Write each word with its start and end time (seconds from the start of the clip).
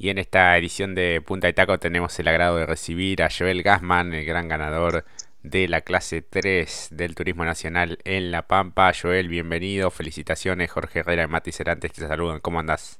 Y 0.00 0.08
en 0.08 0.16
esta 0.16 0.56
edición 0.56 0.94
de 0.94 1.20
Punta 1.20 1.46
de 1.46 1.52
Taco 1.52 1.78
tenemos 1.78 2.18
el 2.18 2.26
agrado 2.26 2.56
de 2.56 2.64
recibir 2.64 3.22
a 3.22 3.28
Joel 3.28 3.62
Gassman, 3.62 4.14
el 4.14 4.24
gran 4.24 4.48
ganador 4.48 5.04
de 5.42 5.68
la 5.68 5.82
clase 5.82 6.22
3 6.22 6.88
del 6.92 7.14
Turismo 7.14 7.44
Nacional 7.44 7.98
en 8.04 8.30
La 8.30 8.48
Pampa. 8.48 8.92
Joel, 8.98 9.28
bienvenido, 9.28 9.90
felicitaciones. 9.90 10.70
Jorge 10.70 11.00
Herrera 11.00 11.24
y 11.24 11.26
Mati 11.26 11.52
Cerantes 11.52 11.92
te 11.92 12.08
saludan. 12.08 12.40
¿Cómo 12.40 12.60
andás? 12.60 12.98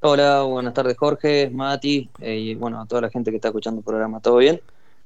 Hola, 0.00 0.42
buenas 0.42 0.74
tardes 0.74 0.98
Jorge, 0.98 1.48
Mati 1.48 2.10
eh, 2.20 2.36
y 2.36 2.54
bueno, 2.56 2.78
a 2.78 2.84
toda 2.84 3.00
la 3.00 3.08
gente 3.08 3.30
que 3.30 3.36
está 3.36 3.48
escuchando 3.48 3.78
el 3.78 3.84
programa. 3.86 4.20
¿Todo 4.20 4.36
bien? 4.36 4.60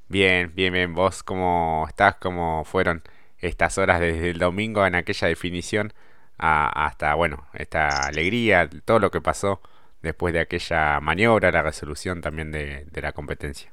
Bien, 0.09 0.51
bien, 0.53 0.73
bien. 0.73 0.93
¿Vos 0.93 1.23
cómo 1.23 1.85
estás? 1.87 2.15
¿Cómo 2.15 2.65
fueron 2.65 3.01
estas 3.37 3.77
horas 3.77 4.01
desde 4.01 4.31
el 4.31 4.39
domingo 4.39 4.85
en 4.85 4.95
aquella 4.95 5.29
definición 5.29 5.93
hasta, 6.37 7.15
bueno, 7.15 7.45
esta 7.53 8.07
alegría, 8.07 8.69
todo 8.83 8.99
lo 8.99 9.09
que 9.09 9.21
pasó 9.21 9.61
después 10.01 10.33
de 10.33 10.39
aquella 10.39 10.99
maniobra, 10.99 11.51
la 11.51 11.61
resolución 11.61 12.21
también 12.21 12.51
de, 12.51 12.85
la 12.93 13.11
competencia. 13.13 13.71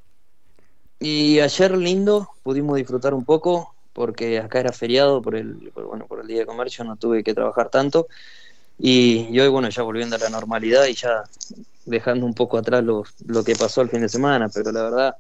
Y 1.01 1.41
ayer 1.41 1.77
lindo, 1.77 2.31
pudimos 2.43 2.77
disfrutar 2.77 3.15
un 3.15 3.25
poco, 3.25 3.75
porque 3.93 4.39
acá 4.39 4.61
era 4.61 4.73
feriado 4.73 5.23
por 5.23 5.37
el, 5.37 5.73
bueno, 5.75 6.07
por 6.07 6.21
el 6.21 6.27
Día 6.27 6.41
de 6.41 6.47
Comercio, 6.47 6.85
no 6.85 6.97
tuve 6.97 7.23
que 7.23 7.35
trabajar 7.35 7.69
tanto. 7.69 8.09
Y, 8.79 9.39
hoy, 9.39 9.49
bueno, 9.49 9.69
ya 9.71 9.83
volviendo 9.83 10.17
a 10.17 10.19
la 10.19 10.29
normalidad 10.29 10.87
y 10.87 10.95
ya 10.95 11.25
dejando 11.85 12.27
un 12.27 12.35
poco 12.35 12.59
atrás 12.59 12.85
lo, 12.85 13.05
lo 13.27 13.43
que 13.43 13.57
pasó 13.57 13.81
el 13.81 13.89
fin 13.89 14.03
de 14.03 14.09
semana, 14.09 14.49
pero 14.49 14.71
la 14.73 14.83
verdad, 14.83 15.17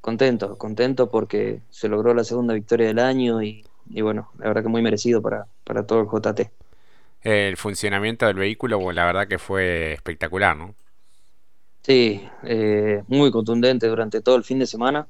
contento, 0.00 0.58
contento 0.58 1.10
porque 1.10 1.60
se 1.70 1.88
logró 1.88 2.12
la 2.12 2.24
segunda 2.24 2.52
victoria 2.52 2.88
del 2.88 2.98
año 2.98 3.42
y, 3.42 3.64
y 3.88 4.00
bueno, 4.02 4.30
la 4.38 4.48
verdad 4.48 4.62
que 4.62 4.68
muy 4.68 4.82
merecido 4.82 5.22
para, 5.22 5.46
para 5.64 5.86
todo 5.86 6.00
el 6.00 6.06
JT 6.06 6.50
el 7.24 7.56
funcionamiento 7.56 8.26
del 8.26 8.36
vehículo, 8.36 8.92
la 8.92 9.06
verdad 9.06 9.26
que 9.26 9.38
fue 9.38 9.94
espectacular, 9.94 10.56
¿no? 10.56 10.74
Sí, 11.82 12.22
eh, 12.44 13.02
muy 13.08 13.30
contundente 13.30 13.88
durante 13.88 14.20
todo 14.20 14.36
el 14.36 14.44
fin 14.44 14.58
de 14.58 14.66
semana, 14.66 15.08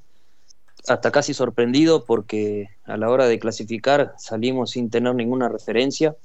hasta 0.88 1.10
casi 1.10 1.34
sorprendido 1.34 2.04
porque 2.04 2.68
a 2.84 2.96
la 2.96 3.10
hora 3.10 3.26
de 3.26 3.38
clasificar 3.38 4.14
salimos 4.16 4.70
sin 4.70 4.90
tener 4.90 5.14
ninguna 5.14 5.48
referencia. 5.48 6.16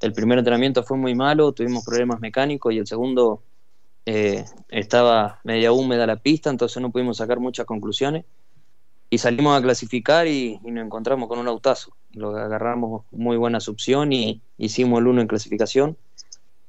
El 0.00 0.12
primer 0.12 0.38
entrenamiento 0.38 0.82
fue 0.82 0.96
muy 0.96 1.14
malo, 1.14 1.52
tuvimos 1.52 1.84
problemas 1.84 2.20
mecánicos 2.20 2.72
y 2.72 2.78
el 2.78 2.86
segundo 2.86 3.42
eh, 4.06 4.44
estaba 4.68 5.40
media 5.44 5.72
húmeda 5.72 6.06
la 6.06 6.16
pista, 6.16 6.50
entonces 6.50 6.82
no 6.82 6.90
pudimos 6.90 7.18
sacar 7.18 7.40
muchas 7.40 7.66
conclusiones 7.66 8.24
y 9.10 9.18
salimos 9.18 9.58
a 9.58 9.62
clasificar 9.62 10.28
y, 10.28 10.60
nos 10.62 10.84
encontramos 10.84 11.28
con 11.28 11.40
un 11.40 11.48
autazo. 11.48 11.96
Lo 12.12 12.36
agarramos 12.36 13.04
muy 13.10 13.36
buena 13.36 13.58
succión 13.58 14.12
y 14.12 14.40
hicimos 14.56 15.00
el 15.00 15.08
uno 15.08 15.20
en 15.20 15.26
clasificación. 15.26 15.98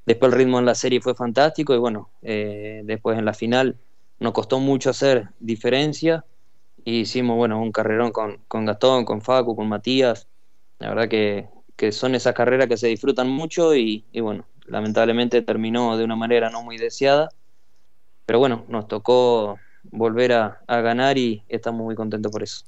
Después 0.07 0.33
el 0.33 0.39
ritmo 0.39 0.57
en 0.57 0.65
la 0.65 0.73
serie 0.73 0.99
fue 0.99 1.13
fantástico 1.13 1.75
y 1.75 1.77
bueno, 1.77 2.09
eh, 2.23 2.81
después 2.83 3.19
en 3.19 3.25
la 3.25 3.35
final 3.35 3.77
nos 4.19 4.33
costó 4.33 4.59
mucho 4.59 4.89
hacer 4.89 5.29
diferencia 5.39 6.25
y 6.83 7.01
hicimos 7.01 7.37
bueno 7.37 7.61
un 7.61 7.71
carrerón 7.71 8.11
con, 8.11 8.39
con 8.47 8.65
Gastón, 8.65 9.05
con 9.05 9.21
Facu, 9.21 9.55
con 9.55 9.69
Matías. 9.69 10.27
La 10.79 10.89
verdad 10.89 11.07
que, 11.07 11.47
que 11.75 11.91
son 11.91 12.15
esas 12.15 12.33
carreras 12.33 12.67
que 12.67 12.77
se 12.77 12.87
disfrutan 12.87 13.29
mucho 13.29 13.75
y, 13.75 14.03
y 14.11 14.19
bueno, 14.19 14.47
lamentablemente 14.65 15.43
terminó 15.43 15.95
de 15.95 16.03
una 16.03 16.15
manera 16.15 16.49
no 16.49 16.63
muy 16.63 16.77
deseada. 16.77 17.29
Pero 18.25 18.39
bueno, 18.39 18.65
nos 18.67 18.87
tocó 18.87 19.59
volver 19.83 20.33
a, 20.33 20.61
ganar 20.67 21.17
y 21.17 21.43
estamos 21.47 21.81
muy 21.81 21.95
contentos 21.95 22.31
por 22.31 22.43
eso. 22.43 22.65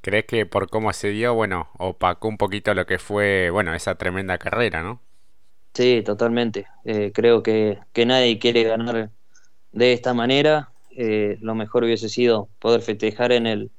¿Crees 0.00 0.26
que 0.26 0.46
por 0.46 0.68
cómo 0.68 0.92
se 0.92 1.08
dio, 1.08 1.34
bueno, 1.34 1.68
opacó 1.78 2.28
un 2.28 2.36
poquito 2.36 2.74
lo 2.74 2.86
que 2.86 2.98
fue, 2.98 3.50
bueno, 3.50 3.74
esa 3.74 3.94
tremenda 3.94 4.38
carrera, 4.38 4.82
¿no? 4.82 5.00
Sí, 5.72 6.02
totalmente. 6.04 6.66
Eh, 6.84 7.10
creo 7.14 7.42
que, 7.42 7.78
nadie 8.06 8.38
quiere 8.38 8.64
ganar 8.64 9.10
de 9.72 9.92
esta 9.92 10.14
manera. 10.14 10.70
Eh, 10.90 11.38
lo 11.40 11.54
mejor 11.54 11.84
hubiese 11.84 12.08
sido 12.08 12.48
poder 12.60 12.82
festejar 12.82 13.32
en 13.32 13.46
el, 13.46 13.70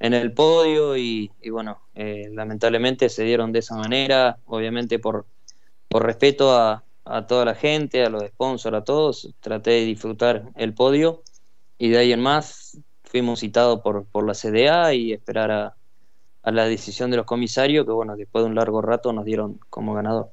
en 0.00 0.14
el 0.14 0.32
podio 0.32 0.96
y, 0.96 1.30
bueno, 1.50 1.80
eh, 1.94 2.30
lamentablemente 2.32 3.08
se 3.08 3.24
dieron 3.24 3.52
de 3.52 3.60
esa 3.60 3.76
manera, 3.76 4.38
obviamente 4.46 4.98
por, 4.98 5.26
por 5.88 6.04
respeto 6.04 6.56
a, 6.56 6.84
a 7.04 7.26
toda 7.26 7.44
la 7.44 7.54
gente, 7.54 8.04
a 8.04 8.10
los 8.10 8.24
sponsors, 8.24 8.76
a 8.76 8.84
todos, 8.84 9.34
traté 9.40 9.70
de 9.70 9.84
disfrutar 9.84 10.50
el 10.56 10.74
podio 10.74 11.22
y 11.78 11.90
de 11.90 11.98
ahí 11.98 12.12
en 12.12 12.20
más 12.20 12.78
fuimos 13.04 13.40
citados 13.40 13.80
por, 13.80 14.06
por 14.06 14.26
la 14.26 14.34
CDA 14.34 14.94
y 14.94 15.12
esperar 15.12 15.50
a, 15.50 15.76
la 16.42 16.66
decisión 16.66 17.10
de 17.10 17.16
los 17.16 17.26
comisarios 17.26 17.84
que 17.84 17.92
bueno, 17.92 18.16
después 18.16 18.44
de 18.44 18.50
un 18.50 18.54
largo 18.54 18.80
rato 18.80 19.12
nos 19.12 19.24
dieron 19.24 19.58
como 19.68 19.94
ganador. 19.94 20.30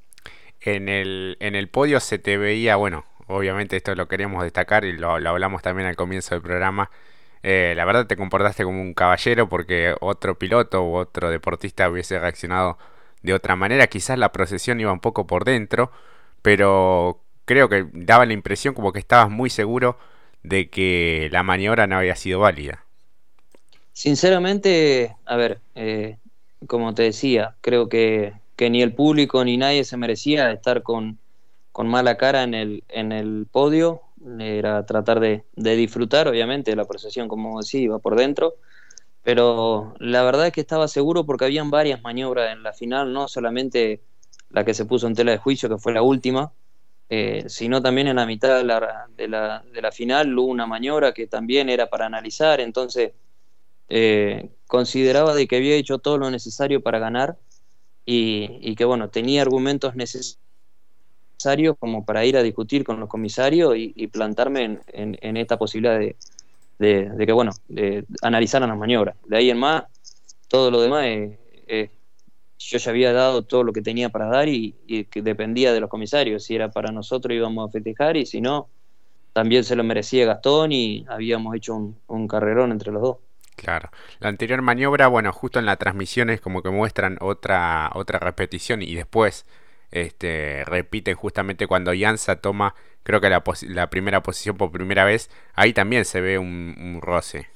En 0.61 0.87
el, 0.87 1.37
en 1.39 1.55
el 1.55 1.69
podio 1.69 1.99
se 1.99 2.19
te 2.19 2.37
veía, 2.37 2.75
bueno, 2.75 3.03
obviamente 3.27 3.77
esto 3.77 3.95
lo 3.95 4.07
queríamos 4.07 4.43
destacar 4.43 4.85
y 4.85 4.93
lo, 4.93 5.11
hablamos 5.11 5.61
también 5.61 5.87
al 5.87 5.95
comienzo 5.95 6.35
del 6.35 6.43
programa. 6.43 6.91
Eh, 7.41 7.73
la 7.75 7.83
verdad 7.83 8.05
te 8.05 8.15
comportaste 8.15 8.63
como 8.63 8.79
un 8.79 8.93
caballero 8.93 9.49
porque 9.49 9.95
otro 10.01 10.37
piloto 10.37 10.83
u 10.83 10.95
otro 10.95 11.29
deportista 11.29 11.89
hubiese 11.89 12.19
reaccionado 12.19 12.77
de 13.23 13.33
otra 13.33 13.55
manera. 13.55 13.87
Quizás 13.87 14.19
la 14.19 14.31
procesión 14.31 14.79
iba 14.79 14.93
un 14.93 14.99
poco 14.99 15.25
por 15.25 15.45
dentro, 15.45 15.91
pero 16.41 17.23
creo 17.45 17.69
que 17.69 17.87
daba 17.91 18.25
la 18.25 18.33
impresión 18.33 18.73
como 18.75 18.93
que 18.93 18.99
estabas 18.99 19.29
muy 19.29 19.49
seguro 19.49 19.97
de 20.43 20.69
que 20.69 21.29
la 21.31 21.43
maniobra 21.43 21.87
no 21.87 21.97
había 21.97 22.15
sido 22.15 22.39
válida. 22.39 22.83
Sinceramente, 23.93 25.15
a 25.25 25.35
ver, 25.35 25.61
eh, 25.75 26.17
como 26.67 26.93
te 26.93 27.03
decía, 27.03 27.55
creo 27.61 27.89
que, 27.89 28.33
ni 28.59 28.81
el 28.81 28.93
público 28.93 29.43
ni 29.43 29.57
nadie 29.57 29.83
se 29.83 29.97
merecía 29.97 30.51
estar 30.51 30.83
con, 30.83 31.19
mala 31.77 32.15
cara 32.15 32.43
en 32.43 32.53
el, 32.53 32.83
en 32.89 33.11
el 33.11 33.45
podio. 33.51 34.01
Era 34.39 34.85
tratar 34.85 35.19
de, 35.19 35.43
disfrutar, 35.55 36.29
obviamente, 36.29 36.75
la 36.75 36.85
procesión, 36.85 37.27
como 37.27 37.59
decía, 37.59 37.81
iba 37.81 37.99
por 37.99 38.15
dentro. 38.15 38.55
Pero 39.21 39.93
la 39.99 40.23
verdad 40.23 40.47
es 40.47 40.53
que 40.53 40.61
estaba 40.61 40.87
seguro 40.87 41.25
porque 41.25 41.45
habían 41.45 41.69
varias 41.69 42.01
maniobras 42.01 42.53
en 42.53 42.63
la 42.63 42.73
final, 42.73 43.13
no 43.13 43.27
solamente 43.27 44.01
la 44.49 44.63
que 44.63 44.73
se 44.73 44.85
puso 44.85 45.07
en 45.07 45.15
tela 45.15 45.31
de 45.31 45.37
juicio, 45.37 45.69
que 45.69 45.77
fue 45.77 45.93
la 45.93 46.01
última, 46.01 46.51
eh, 47.16 47.44
sino 47.47 47.79
también 47.79 48.07
en 48.07 48.16
la 48.16 48.25
mitad 48.25 48.57
de 48.57 48.63
la, 48.63 49.06
de, 49.16 49.28
la, 49.28 49.63
de 49.72 49.81
la, 49.84 49.91
final 49.91 50.35
hubo 50.35 50.47
una 50.47 50.66
maniobra 50.66 51.13
que 51.13 51.28
también 51.28 51.69
era 51.69 51.88
para 51.88 52.07
analizar, 52.07 52.59
entonces 52.59 53.12
eh, 53.88 54.50
consideraba 54.66 55.35
de 55.35 55.47
que 55.47 55.57
había 55.57 55.75
hecho 55.75 56.00
todo 56.00 56.18
lo 56.18 56.31
necesario 56.31 56.81
para 56.81 56.97
ganar 56.97 57.38
y, 58.03 58.73
que 58.75 58.84
bueno, 58.84 59.12
tenía 59.12 59.44
argumentos 59.44 59.94
necesarios 59.94 61.78
como 61.78 62.03
para 62.03 62.25
ir 62.25 62.35
a 62.35 62.41
discutir 62.41 62.84
con 62.84 63.00
los 63.00 63.07
comisarios 63.07 63.75
y, 63.78 64.07
plantarme 64.07 64.63
en, 64.63 64.81
en, 65.22 65.38
esta 65.38 65.59
posibilidad 65.59 66.00
de, 66.00 66.16
de, 66.79 67.25
que 67.28 67.31
bueno, 67.31 67.52
de 67.68 68.06
analizar 68.23 68.59
las 68.63 68.75
maniobras. 68.75 69.18
De 69.28 69.38
ahí 69.38 69.52
en 69.52 69.59
más, 69.59 69.84
todo 70.47 70.72
lo 70.72 70.81
demás 70.81 71.06
es 71.68 71.91
yo 72.69 72.78
ya 72.78 72.91
había 72.91 73.13
dado 73.13 73.44
todo 73.44 73.63
lo 73.63 73.74
que 73.74 73.81
tenía 73.81 74.09
para 74.09 74.28
dar 74.28 74.47
y, 74.47 74.74
que 75.09 75.22
dependía 75.22 75.74
de 75.74 75.79
los 75.79 75.90
comisarios. 75.90 76.44
Si 76.44 76.56
era 76.56 76.72
para 76.72 76.91
nosotros 76.91 77.35
íbamos 77.35 77.68
a 77.68 77.72
festejar 77.72 78.18
y 78.18 78.25
si 78.25 78.41
no, 78.41 78.69
también 79.34 79.63
se 79.63 79.75
lo 79.75 79.84
merecía 79.84 80.25
Gastón 80.25 80.72
y 80.72 81.06
habíamos 81.09 81.56
hecho 81.56 81.96
un, 82.07 82.28
carrerón 82.28 82.72
entre 82.72 82.91
los 82.91 83.02
dos. 83.02 83.18
Claro. 83.56 83.90
La 84.19 84.29
anterior 84.29 84.62
maniobra, 84.62 85.07
bueno, 85.07 85.31
justo 85.31 85.59
en 85.59 85.66
la 85.66 85.78
transmisión 85.78 86.29
es 86.29 86.41
como 86.41 86.63
que 86.63 86.69
muestran 86.69 87.18
otra, 87.22 87.91
otra 87.94 88.19
repetición 88.19 88.81
y 88.81 88.96
después 88.96 89.46
este, 89.91 90.63
repiten 90.66 91.16
justamente 91.16 91.68
cuando 91.68 91.94
Yanza 91.94 92.38
toma, 92.38 92.75
creo 93.03 93.22
que 93.22 93.29
la, 93.29 93.44
la, 93.68 93.90
primera 93.90 94.23
posición 94.23 94.57
por 94.57 94.72
primera 94.72 95.06
vez, 95.06 95.29
ahí 95.53 95.73
también 95.73 96.06
se 96.06 96.19
ve 96.19 96.40
un, 96.40 97.00
roce. 97.02 97.47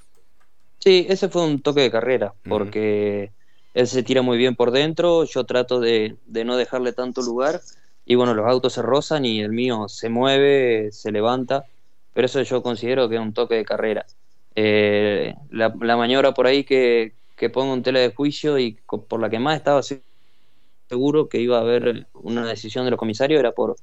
Sí, 0.80 1.08
ese 1.10 1.30
fue 1.30 1.44
un 1.44 1.62
toque 1.62 1.82
de 1.82 1.92
carrera, 1.92 2.34
porque 2.48 3.32
él 3.78 3.86
se 3.86 4.02
tira 4.02 4.24
muy 4.24 4.40
bien 4.40 4.56
por 4.56 4.72
dentro, 4.72 5.24
yo 5.26 5.44
trato 5.44 5.80
de, 5.80 6.18
no 6.26 6.58
dejarle 6.58 6.94
tanto 6.94 7.22
lugar 7.22 7.62
y 8.06 8.16
bueno, 8.16 8.34
los 8.34 8.48
autos 8.48 8.74
se 8.74 8.82
rozan 8.82 9.24
y 9.24 9.40
el 9.40 9.52
mío 9.52 9.88
se 9.88 10.10
mueve, 10.10 10.92
se 10.92 11.12
levanta, 11.12 11.64
pero 12.12 12.26
eso 12.26 12.42
yo 12.42 12.64
considero 12.64 13.08
que 13.08 13.18
es 13.18 13.22
un 13.22 13.34
toque 13.34 13.54
de 13.54 13.64
carrera. 13.64 14.08
Eh, 14.56 15.36
la, 15.52 15.70
maniobra 15.70 16.34
por 16.34 16.48
ahí 16.48 16.64
que, 16.64 17.14
pongo 17.54 17.76
en 17.76 17.84
tela 17.84 18.00
de 18.00 18.16
juicio 18.16 18.58
y 18.58 18.80
por 18.88 19.22
la 19.22 19.30
que 19.30 19.38
más 19.38 19.58
estaba 19.58 19.84
seguro 19.84 21.30
que 21.30 21.40
iba 21.40 21.60
a 21.60 21.62
haber 21.62 22.08
una 22.14 22.48
decisión 22.48 22.84
de 22.84 22.90
los 22.90 23.00
comisarios 23.00 23.40
era 23.40 23.52
por 23.52 23.76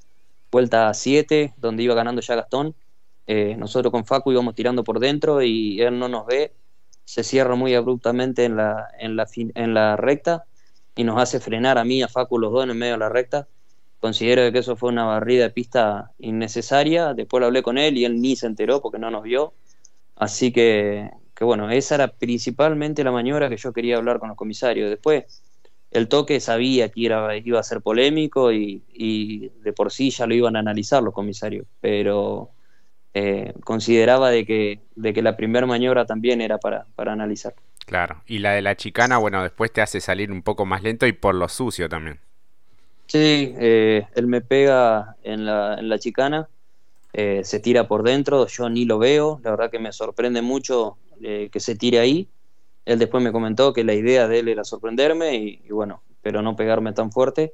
vuelta 0.51 0.93
7, 0.93 1.53
donde 1.55 1.83
iba 1.83 1.95
ganando 1.95 2.19
ya 2.21 2.35
Gastón. 2.35 2.75
Eh, 3.27 3.55
nosotros 3.57 3.93
con 3.93 4.05
Facu 4.05 4.33
íbamos 4.33 4.55
tirando 4.55 4.83
por 4.83 4.99
dentro 4.99 5.41
y 5.41 5.79
él 5.79 5.97
no 5.97 6.09
nos 6.09 6.25
ve 6.25 6.51
se 7.05 7.23
cierra 7.23 7.55
muy 7.55 7.75
abruptamente 7.75 8.45
en 8.45 8.57
la, 8.57 8.87
en 8.99 9.15
la, 9.15 9.27
en 9.35 9.73
la 9.73 9.95
recta 9.95 10.45
y 10.95 11.03
nos 11.03 11.21
hace 11.21 11.39
frenar 11.39 11.77
a 11.77 11.85
mí, 11.85 12.01
a 12.01 12.07
Facu, 12.07 12.39
los 12.39 12.51
dos 12.51 12.63
en 12.63 12.71
el 12.71 12.77
medio 12.77 12.93
de 12.93 12.99
la 12.99 13.09
recta. 13.09 13.47
Considero 13.99 14.51
que 14.51 14.59
eso 14.59 14.75
fue 14.75 14.89
una 14.89 15.05
barrida 15.05 15.43
de 15.43 15.49
pista 15.51 16.11
innecesaria. 16.19 17.13
Después 17.13 17.41
lo 17.41 17.47
hablé 17.47 17.63
con 17.63 17.77
él 17.77 17.97
y 17.97 18.05
él 18.05 18.21
ni 18.21 18.35
se 18.35 18.47
enteró 18.47 18.81
porque 18.81 18.99
no 18.99 19.11
nos 19.11 19.23
vio. 19.23 19.53
Así 20.15 20.51
que, 20.51 21.11
que 21.35 21.43
bueno, 21.45 21.69
esa 21.71 21.95
era 21.95 22.07
principalmente 22.07 23.03
la 23.03 23.11
maniobra 23.11 23.49
que 23.49 23.57
yo 23.57 23.73
quería 23.73 23.97
hablar 23.97 24.19
con 24.19 24.29
los 24.29 24.37
comisarios. 24.37 24.89
Después, 24.89 25.43
el 25.91 26.07
toque 26.07 26.39
sabía 26.39 26.89
que 26.89 27.01
iba, 27.01 27.37
iba 27.37 27.59
a 27.59 27.63
ser 27.63 27.81
polémico 27.81 28.51
y, 28.51 28.83
y 28.93 29.49
de 29.49 29.73
por 29.73 29.91
sí 29.91 30.11
ya 30.11 30.27
lo 30.27 30.35
iban 30.35 30.55
a 30.55 30.59
analizar 30.59 31.03
los 31.03 31.13
comisarios. 31.13 31.67
Pero 31.81 32.54
eh, 33.15 33.53
consideraba 33.63 34.29
de 34.29 34.45
que, 34.45 34.79
de 34.95 35.13
que 35.13 35.21
la 35.21 35.37
primera 35.37 35.65
maniobra 35.65 36.05
también 36.05 36.41
era 36.41 36.57
para, 36.57 36.85
para 36.95 37.13
analizar. 37.13 37.55
Claro, 37.85 38.21
y 38.27 38.39
la 38.39 38.51
de 38.51 38.61
la 38.61 38.75
chicana, 38.75 39.17
bueno, 39.17 39.41
después 39.41 39.71
te 39.71 39.81
hace 39.81 40.01
salir 40.01 40.33
un 40.33 40.41
poco 40.41 40.65
más 40.65 40.83
lento 40.83 41.07
y 41.07 41.13
por 41.13 41.33
lo 41.33 41.47
sucio 41.47 41.87
también. 41.87 42.19
Sí, 43.07 43.55
eh, 43.57 44.05
él 44.15 44.27
me 44.27 44.41
pega 44.41 45.15
en 45.23 45.45
la, 45.45 45.75
en 45.75 45.87
la 45.87 45.97
chicana, 45.97 46.49
eh, 47.13 47.41
se 47.45 47.61
tira 47.61 47.87
por 47.87 48.03
dentro, 48.03 48.47
yo 48.47 48.67
ni 48.69 48.83
lo 48.83 48.99
veo, 48.99 49.39
la 49.43 49.51
verdad 49.51 49.71
que 49.71 49.79
me 49.79 49.93
sorprende 49.93 50.41
mucho 50.41 50.97
eh, 51.21 51.47
que 51.49 51.61
se 51.61 51.75
tire 51.75 51.99
ahí. 51.99 52.27
Él 52.83 52.99
después 52.99 53.23
me 53.23 53.31
comentó 53.31 53.71
que 53.71 53.85
la 53.85 53.93
idea 53.93 54.27
de 54.27 54.39
él 54.39 54.49
era 54.49 54.65
sorprenderme 54.65 55.35
y, 55.35 55.61
y, 55.65 55.69
bueno, 55.69 56.01
pero 56.21 56.41
no 56.41 56.57
pegarme 56.57 56.91
tan 56.91 57.13
fuerte. 57.13 57.53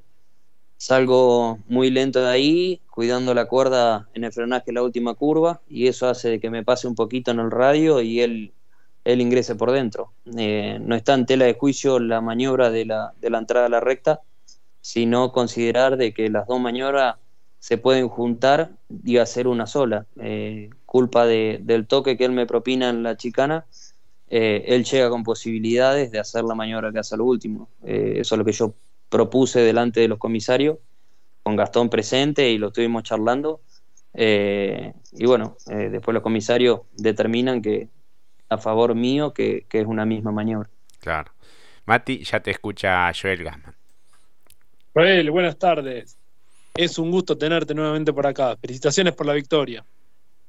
Salgo 0.83 1.59
muy 1.67 1.91
lento 1.91 2.21
de 2.21 2.27
ahí, 2.27 2.81
cuidando 2.89 3.35
la 3.35 3.45
cuerda 3.45 4.09
en 4.15 4.23
el 4.23 4.33
frenaje 4.33 4.71
en 4.71 4.75
la 4.75 4.81
última 4.81 5.13
curva 5.13 5.61
y 5.69 5.85
eso 5.85 6.09
hace 6.09 6.39
que 6.39 6.49
me 6.49 6.63
pase 6.63 6.87
un 6.87 6.95
poquito 6.95 7.29
en 7.29 7.39
el 7.39 7.51
radio 7.51 8.01
y 8.01 8.19
él 8.19 8.51
él 9.03 9.21
ingrese 9.21 9.53
por 9.53 9.71
dentro. 9.71 10.11
Eh, 10.35 10.79
no 10.81 10.95
está 10.95 11.13
en 11.13 11.27
tela 11.27 11.45
de 11.45 11.53
juicio 11.53 11.99
la 11.99 12.19
maniobra 12.19 12.71
de 12.71 12.85
la, 12.85 13.13
de 13.21 13.29
la 13.29 13.37
entrada 13.37 13.67
a 13.67 13.69
la 13.69 13.79
recta, 13.79 14.21
sino 14.81 15.31
considerar 15.31 15.97
de 15.97 16.15
que 16.15 16.29
las 16.29 16.47
dos 16.47 16.59
maniobras 16.59 17.17
se 17.59 17.77
pueden 17.77 18.09
juntar 18.09 18.71
y 19.05 19.17
hacer 19.17 19.47
una 19.47 19.67
sola. 19.67 20.07
Eh, 20.19 20.71
culpa 20.87 21.27
de, 21.27 21.59
del 21.61 21.85
toque 21.85 22.17
que 22.17 22.25
él 22.25 22.31
me 22.31 22.47
propina 22.47 22.89
en 22.89 23.03
la 23.03 23.15
chicana, 23.17 23.67
eh, 24.29 24.63
él 24.65 24.83
llega 24.83 25.11
con 25.11 25.23
posibilidades 25.23 26.09
de 26.09 26.17
hacer 26.17 26.43
la 26.43 26.55
maniobra 26.55 26.91
que 26.91 26.97
hace 26.97 27.17
lo 27.17 27.25
último. 27.25 27.69
Eso 27.83 28.33
es 28.33 28.39
lo 28.39 28.45
que 28.45 28.51
yo 28.51 28.73
propuse 29.11 29.59
delante 29.59 29.99
de 29.99 30.07
los 30.07 30.17
comisarios, 30.17 30.77
con 31.43 31.55
Gastón 31.55 31.89
presente 31.89 32.49
y 32.49 32.57
lo 32.57 32.67
estuvimos 32.67 33.03
charlando. 33.03 33.59
Eh, 34.13 34.93
y 35.11 35.25
bueno, 35.25 35.57
eh, 35.69 35.89
después 35.91 36.13
los 36.13 36.23
comisarios 36.23 36.81
determinan 36.95 37.61
que, 37.61 37.89
a 38.49 38.57
favor 38.57 38.95
mío 38.95 39.33
que, 39.33 39.65
que, 39.69 39.81
es 39.81 39.85
una 39.85 40.05
misma 40.05 40.31
maniobra. 40.31 40.69
Claro. 40.99 41.31
Mati, 41.85 42.23
ya 42.23 42.39
te 42.39 42.51
escucha 42.51 43.11
Joel 43.13 43.43
Gasman. 43.43 43.75
Joel, 44.93 45.29
buenas 45.29 45.57
tardes. 45.57 46.17
Es 46.73 46.97
un 46.97 47.11
gusto 47.11 47.37
tenerte 47.37 47.73
nuevamente 47.73 48.13
por 48.13 48.25
acá. 48.25 48.55
Felicitaciones 48.55 49.13
por 49.13 49.25
la 49.25 49.33
victoria. 49.33 49.83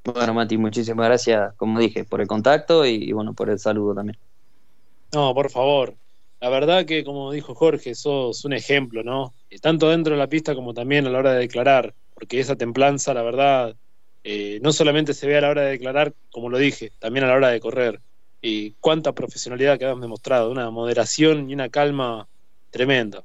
Bueno, 0.05 0.35
Mati, 0.35 0.57
muchísimas 0.57 1.07
gracias, 1.07 1.55
como 1.55 1.81
dije, 1.81 2.05
por 2.05 2.21
el 2.21 2.29
contacto 2.29 2.87
y, 2.87 2.95
y 2.95 3.13
bueno, 3.13 3.35
por 3.35 3.51
el 3.51 3.59
saludo 3.59 3.95
también. 3.95 4.19
No, 5.13 5.35
por 5.35 5.51
favor. 5.51 5.95
La 6.43 6.49
verdad 6.49 6.85
que, 6.85 7.05
como 7.05 7.31
dijo 7.31 7.55
Jorge, 7.55 7.95
sos 7.95 8.45
un 8.45 8.53
ejemplo, 8.53 9.05
¿no? 9.05 9.33
Tanto 9.61 9.91
dentro 9.91 10.15
de 10.15 10.19
la 10.19 10.27
pista 10.27 10.57
como 10.57 10.75
también 10.75 11.07
a 11.07 11.11
la 11.11 11.21
hora 11.21 11.35
de 11.35 11.39
declarar, 11.39 11.95
porque 12.15 12.41
esa 12.41 12.57
templanza, 12.57 13.15
la 13.15 13.23
verdad, 13.23 13.77
eh, 14.25 14.59
no 14.61 14.73
solamente 14.73 15.15
se 15.15 15.29
ve 15.29 15.37
a 15.37 15.41
la 15.41 15.51
hora 15.51 15.63
de 15.63 15.71
declarar, 15.71 16.15
como 16.33 16.51
lo 16.51 16.59
dije, 16.59 16.91
también 16.99 17.25
a 17.25 17.29
la 17.29 17.37
hora 17.37 17.51
de 17.51 17.61
correr. 17.61 18.01
Y 18.41 18.73
cuánta 18.81 19.13
profesionalidad 19.13 19.79
que 19.79 19.85
has 19.85 20.01
demostrado, 20.01 20.51
una 20.51 20.69
moderación 20.71 21.49
y 21.49 21.55
una 21.55 21.69
calma 21.69 22.27
tremenda. 22.73 23.23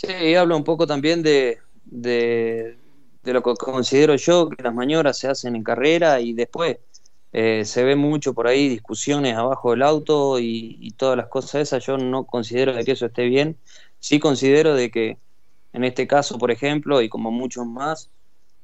Sí, 0.00 0.36
hablo 0.36 0.56
un 0.56 0.62
poco 0.62 0.86
también 0.86 1.24
de, 1.24 1.58
de, 1.86 2.76
de, 3.24 3.32
lo 3.32 3.42
que 3.42 3.54
considero 3.54 4.14
yo, 4.14 4.48
que 4.48 4.62
las 4.62 4.72
maniobras 4.72 5.18
se 5.18 5.26
hacen 5.26 5.56
en 5.56 5.64
carrera 5.64 6.20
y 6.20 6.34
después 6.34 6.76
eh, 7.38 7.66
se 7.66 7.84
ve 7.84 7.96
mucho 7.96 8.32
por 8.32 8.46
ahí 8.46 8.66
discusiones 8.66 9.36
abajo 9.36 9.72
del 9.72 9.82
auto 9.82 10.38
y, 10.38 10.78
y, 10.80 10.92
todas 10.92 11.18
las 11.18 11.26
cosas 11.26 11.56
esas. 11.56 11.84
Yo 11.84 11.98
no 11.98 12.24
considero 12.24 12.72
de 12.72 12.82
que 12.82 12.92
eso 12.92 13.04
esté 13.04 13.26
bien. 13.26 13.58
Sí 13.98 14.18
considero 14.18 14.74
de 14.74 14.90
que 14.90 15.18
en 15.74 15.84
este 15.84 16.06
caso, 16.06 16.38
por 16.38 16.50
ejemplo, 16.50 17.02
y 17.02 17.10
como 17.10 17.30
muchos 17.30 17.66
más, 17.66 18.08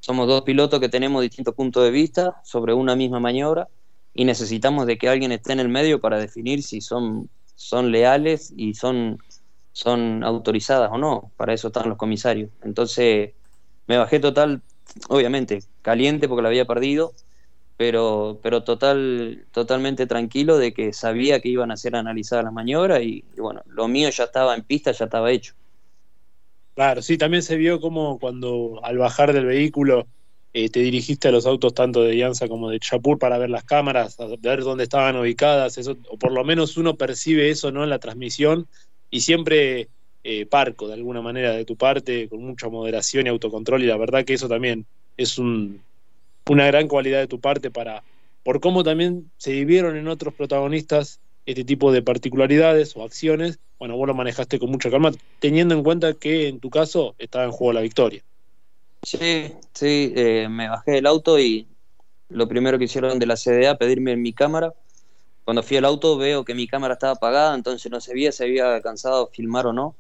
somos 0.00 0.26
dos 0.26 0.40
pilotos 0.40 0.80
que 0.80 0.88
tenemos 0.88 1.20
distintos 1.20 1.54
puntos 1.54 1.84
de 1.84 1.90
vista 1.90 2.40
sobre 2.44 2.72
una 2.72 2.96
misma 2.96 3.20
maniobra 3.20 3.68
y 4.14 4.24
necesitamos 4.24 4.86
de 4.86 4.96
que 4.96 5.10
alguien 5.10 5.32
esté 5.32 5.52
en 5.52 5.60
el 5.60 5.68
medio 5.68 6.00
para 6.00 6.18
definir 6.18 6.62
si 6.62 6.80
son, 6.80 7.28
son 7.54 7.92
leales 7.92 8.54
y 8.56 8.72
son, 8.72 9.18
son 9.72 10.24
autorizadas 10.24 10.90
o 10.90 10.96
no. 10.96 11.30
Para 11.36 11.52
eso 11.52 11.66
están 11.66 11.90
los 11.90 11.98
comisarios. 11.98 12.48
Entonces 12.62 13.32
me 13.86 13.98
bajé 13.98 14.18
total, 14.18 14.62
obviamente, 15.10 15.62
caliente 15.82 16.26
porque 16.26 16.40
la 16.40 16.48
había 16.48 16.64
perdido, 16.64 17.12
pero, 17.82 18.38
pero 18.40 18.62
total, 18.62 19.44
totalmente 19.50 20.06
tranquilo 20.06 20.56
de 20.56 20.72
que 20.72 20.92
sabía 20.92 21.40
que 21.40 21.48
iban 21.48 21.72
a 21.72 21.76
ser 21.76 21.96
analizadas 21.96 22.44
las 22.44 22.52
maniobras 22.52 23.02
y, 23.02 23.24
bueno, 23.36 23.60
lo 23.66 23.88
mío 23.88 24.08
ya 24.10 24.22
estaba 24.22 24.54
en 24.54 24.62
pista, 24.62 24.92
ya 24.92 25.06
estaba 25.06 25.32
hecho. 25.32 25.54
Claro, 26.76 27.02
sí, 27.02 27.18
también 27.18 27.42
se 27.42 27.56
vio 27.56 27.80
como 27.80 28.20
cuando 28.20 28.78
al 28.84 28.98
bajar 28.98 29.32
del 29.32 29.46
vehículo 29.46 30.06
eh, 30.52 30.68
te 30.68 30.78
dirigiste 30.78 31.26
a 31.26 31.32
los 31.32 31.44
autos 31.44 31.74
tanto 31.74 32.04
de 32.04 32.14
Llanza 32.14 32.46
como 32.46 32.70
de 32.70 32.78
Chapur 32.78 33.18
para 33.18 33.36
ver 33.36 33.50
las 33.50 33.64
cámaras, 33.64 34.16
ver 34.38 34.62
dónde 34.62 34.84
estaban 34.84 35.16
ubicadas, 35.16 35.76
eso, 35.76 35.96
o 36.08 36.16
por 36.16 36.30
lo 36.30 36.44
menos 36.44 36.76
uno 36.76 36.94
percibe 36.94 37.50
eso 37.50 37.72
¿no? 37.72 37.82
en 37.82 37.90
la 37.90 37.98
transmisión 37.98 38.68
y 39.10 39.22
siempre 39.22 39.88
eh, 40.22 40.46
parco 40.46 40.86
de 40.86 40.94
alguna 40.94 41.20
manera 41.20 41.50
de 41.50 41.64
tu 41.64 41.74
parte, 41.74 42.28
con 42.28 42.44
mucha 42.44 42.68
moderación 42.68 43.26
y 43.26 43.30
autocontrol 43.30 43.82
y 43.82 43.86
la 43.86 43.96
verdad 43.96 44.24
que 44.24 44.34
eso 44.34 44.48
también 44.48 44.86
es 45.16 45.36
un, 45.36 45.82
una 46.48 46.66
gran 46.66 46.88
cualidad 46.88 47.20
de 47.20 47.26
tu 47.26 47.40
parte 47.40 47.70
para 47.70 48.02
por 48.42 48.60
cómo 48.60 48.82
también 48.82 49.30
se 49.36 49.52
vivieron 49.52 49.96
en 49.96 50.08
otros 50.08 50.34
protagonistas 50.34 51.20
este 51.46 51.64
tipo 51.64 51.92
de 51.92 52.02
particularidades 52.02 52.96
o 52.96 53.04
acciones, 53.04 53.58
bueno, 53.78 53.96
vos 53.96 54.06
lo 54.06 54.14
manejaste 54.14 54.58
con 54.58 54.70
mucha 54.70 54.90
calma, 54.90 55.12
teniendo 55.40 55.74
en 55.74 55.82
cuenta 55.82 56.14
que 56.14 56.48
en 56.48 56.60
tu 56.60 56.70
caso 56.70 57.14
estaba 57.18 57.44
en 57.44 57.50
juego 57.50 57.72
la 57.72 57.80
victoria. 57.80 58.22
Sí, 59.02 59.52
sí, 59.74 60.12
eh, 60.14 60.46
me 60.48 60.68
bajé 60.68 60.92
del 60.92 61.06
auto 61.06 61.38
y 61.38 61.66
lo 62.28 62.46
primero 62.46 62.78
que 62.78 62.84
hicieron 62.84 63.18
de 63.18 63.26
la 63.26 63.36
CDA 63.36 63.76
pedirme 63.76 64.16
mi 64.16 64.32
cámara. 64.32 64.72
Cuando 65.44 65.64
fui 65.64 65.76
al 65.76 65.84
auto 65.84 66.16
veo 66.16 66.44
que 66.44 66.54
mi 66.54 66.68
cámara 66.68 66.94
estaba 66.94 67.14
apagada, 67.14 67.54
entonces 67.56 67.90
no 67.90 68.00
sabía 68.00 68.30
si 68.30 68.44
había 68.44 68.76
alcanzado 68.76 69.28
filmar 69.32 69.66
o 69.66 69.72
no. 69.72 69.96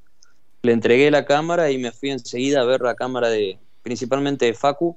Le 0.62 0.72
entregué 0.72 1.10
la 1.10 1.24
cámara 1.24 1.72
y 1.72 1.78
me 1.78 1.90
fui 1.90 2.10
enseguida 2.10 2.60
a 2.60 2.64
ver 2.64 2.80
la 2.82 2.94
cámara 2.94 3.28
de, 3.28 3.58
principalmente 3.82 4.46
de 4.46 4.54
Facu, 4.54 4.96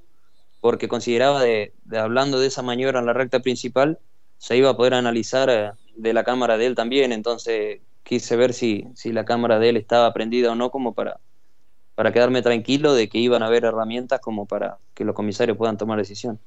porque 0.60 0.88
consideraba 0.88 1.42
de, 1.42 1.74
de 1.84 1.98
hablando 1.98 2.38
de 2.38 2.48
esa 2.48 2.62
maniobra 2.62 3.00
en 3.00 3.06
la 3.06 3.12
recta 3.12 3.40
principal, 3.40 3.98
se 4.38 4.56
iba 4.56 4.70
a 4.70 4.76
poder 4.76 4.94
analizar 4.94 5.48
eh, 5.50 5.72
de 5.96 6.12
la 6.12 6.24
cámara 6.24 6.58
de 6.58 6.66
él 6.66 6.74
también, 6.74 7.12
entonces 7.12 7.80
quise 8.02 8.36
ver 8.36 8.52
si, 8.52 8.84
si 8.94 9.12
la 9.12 9.24
cámara 9.24 9.58
de 9.58 9.70
él 9.70 9.76
estaba 9.76 10.12
prendida 10.12 10.52
o 10.52 10.54
no, 10.54 10.70
como 10.70 10.94
para, 10.94 11.20
para 11.94 12.12
quedarme 12.12 12.42
tranquilo 12.42 12.94
de 12.94 13.08
que 13.08 13.18
iban 13.18 13.42
a 13.42 13.46
haber 13.46 13.64
herramientas 13.64 14.20
como 14.20 14.46
para 14.46 14.78
que 14.94 15.04
los 15.04 15.14
comisarios 15.14 15.56
puedan 15.56 15.76
tomar 15.76 15.98
decisión. 15.98 16.38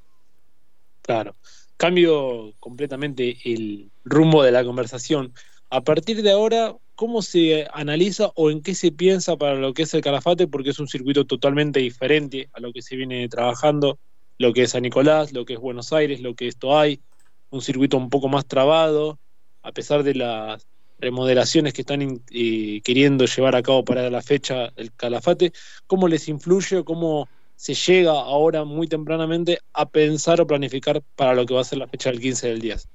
Claro, 1.02 1.36
cambio 1.76 2.54
completamente 2.60 3.36
el 3.44 3.90
rumbo 4.04 4.42
de 4.42 4.52
la 4.52 4.64
conversación. 4.64 5.34
A 5.68 5.82
partir 5.82 6.22
de 6.22 6.32
ahora, 6.32 6.76
¿cómo 7.00 7.22
se 7.22 7.66
analiza 7.72 8.30
o 8.34 8.50
en 8.50 8.60
qué 8.60 8.74
se 8.74 8.92
piensa 8.92 9.34
para 9.38 9.54
lo 9.54 9.72
que 9.72 9.84
es 9.84 9.94
el 9.94 10.02
Calafate? 10.02 10.46
Porque 10.46 10.68
es 10.68 10.78
un 10.80 10.86
circuito 10.86 11.24
totalmente 11.24 11.80
diferente 11.80 12.50
a 12.52 12.60
lo 12.60 12.74
que 12.74 12.82
se 12.82 12.94
viene 12.94 13.26
trabajando, 13.30 13.98
lo 14.36 14.52
que 14.52 14.64
es 14.64 14.72
San 14.72 14.82
Nicolás, 14.82 15.32
lo 15.32 15.46
que 15.46 15.54
es 15.54 15.58
Buenos 15.58 15.94
Aires, 15.94 16.20
lo 16.20 16.34
que 16.34 16.46
es 16.46 16.58
Toay, 16.58 17.00
un 17.48 17.62
circuito 17.62 17.96
un 17.96 18.10
poco 18.10 18.28
más 18.28 18.44
trabado, 18.44 19.18
a 19.62 19.72
pesar 19.72 20.02
de 20.02 20.14
las 20.14 20.66
remodelaciones 20.98 21.72
que 21.72 21.80
están 21.80 22.22
eh, 22.32 22.82
queriendo 22.84 23.24
llevar 23.24 23.56
a 23.56 23.62
cabo 23.62 23.82
para 23.82 24.10
la 24.10 24.20
fecha 24.20 24.68
del 24.76 24.92
Calafate, 24.92 25.54
¿cómo 25.86 26.06
les 26.06 26.28
influye 26.28 26.76
o 26.76 26.84
cómo 26.84 27.30
se 27.56 27.72
llega 27.72 28.12
ahora 28.12 28.64
muy 28.64 28.88
tempranamente 28.88 29.60
a 29.72 29.88
pensar 29.88 30.42
o 30.42 30.46
planificar 30.46 31.02
para 31.16 31.32
lo 31.32 31.46
que 31.46 31.54
va 31.54 31.62
a 31.62 31.64
ser 31.64 31.78
la 31.78 31.88
fecha 31.88 32.10
del 32.10 32.20
15 32.20 32.48
del 32.48 32.60
10? 32.60 32.88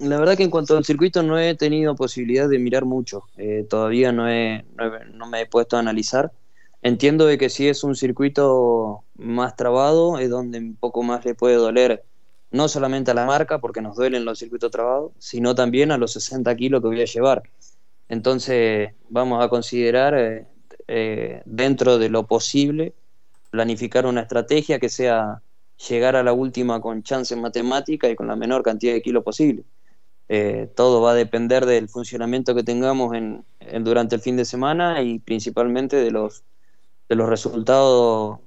La 0.00 0.16
verdad 0.18 0.36
que 0.36 0.44
en 0.44 0.50
cuanto 0.50 0.76
al 0.76 0.84
circuito 0.84 1.22
no 1.24 1.38
he 1.38 1.56
tenido 1.56 1.96
posibilidad 1.96 2.48
de 2.48 2.58
mirar 2.60 2.84
mucho, 2.84 3.24
eh, 3.36 3.66
todavía 3.68 4.12
no, 4.12 4.30
he, 4.30 4.64
me 5.28 5.40
he 5.40 5.46
puesto 5.46 5.76
a 5.76 5.80
analizar. 5.80 6.32
Entiendo 6.82 7.26
de 7.26 7.36
que 7.36 7.50
si 7.50 7.66
es 7.66 7.82
un 7.82 7.96
circuito 7.96 9.02
más 9.16 9.56
trabado 9.56 10.18
es 10.20 10.30
donde 10.30 10.58
un 10.58 10.76
poco 10.76 11.02
más 11.02 11.24
le 11.24 11.34
puede 11.34 11.56
doler 11.56 12.04
no 12.50 12.68
solamente 12.68 13.10
a 13.10 13.14
la 13.14 13.26
marca, 13.26 13.60
porque 13.60 13.82
nos 13.82 13.96
duelen 13.96 14.24
los 14.24 14.38
circuitos 14.38 14.70
trabados, 14.70 15.12
sino 15.18 15.54
también 15.54 15.90
a 15.90 15.98
los 15.98 16.12
60 16.12 16.54
kilos 16.56 16.80
que 16.80 16.88
voy 16.88 17.00
a 17.02 17.04
llevar. 17.04 17.42
Entonces 18.08 18.92
vamos 19.10 19.44
a 19.44 19.48
considerar, 19.48 20.14
eh, 20.16 20.46
eh, 20.86 21.42
dentro 21.44 21.98
de 21.98 22.08
lo 22.08 22.26
posible, 22.26 22.94
planificar 23.50 24.06
una 24.06 24.22
estrategia 24.22 24.78
que 24.78 24.88
sea 24.88 25.42
llegar 25.88 26.16
a 26.16 26.22
la 26.22 26.32
última 26.32 26.80
con 26.80 27.02
chance 27.02 27.34
matemática 27.36 28.08
y 28.08 28.16
con 28.16 28.28
la 28.28 28.36
menor 28.36 28.62
cantidad 28.62 28.92
de 28.94 29.02
kilos 29.02 29.24
posible. 29.24 29.64
Eh, 30.28 30.70
todo 30.76 31.00
va 31.00 31.12
a 31.12 31.14
depender 31.14 31.64
del 31.64 31.88
funcionamiento 31.88 32.54
que 32.54 32.62
tengamos 32.62 33.14
en, 33.14 33.44
durante 33.82 34.16
el 34.16 34.20
fin 34.20 34.36
de 34.36 34.44
semana 34.44 35.02
y 35.02 35.18
principalmente 35.18 35.96
de 35.96 36.10
los, 36.10 36.44
de 37.08 37.16
los 37.16 37.28
resultados 37.28 38.40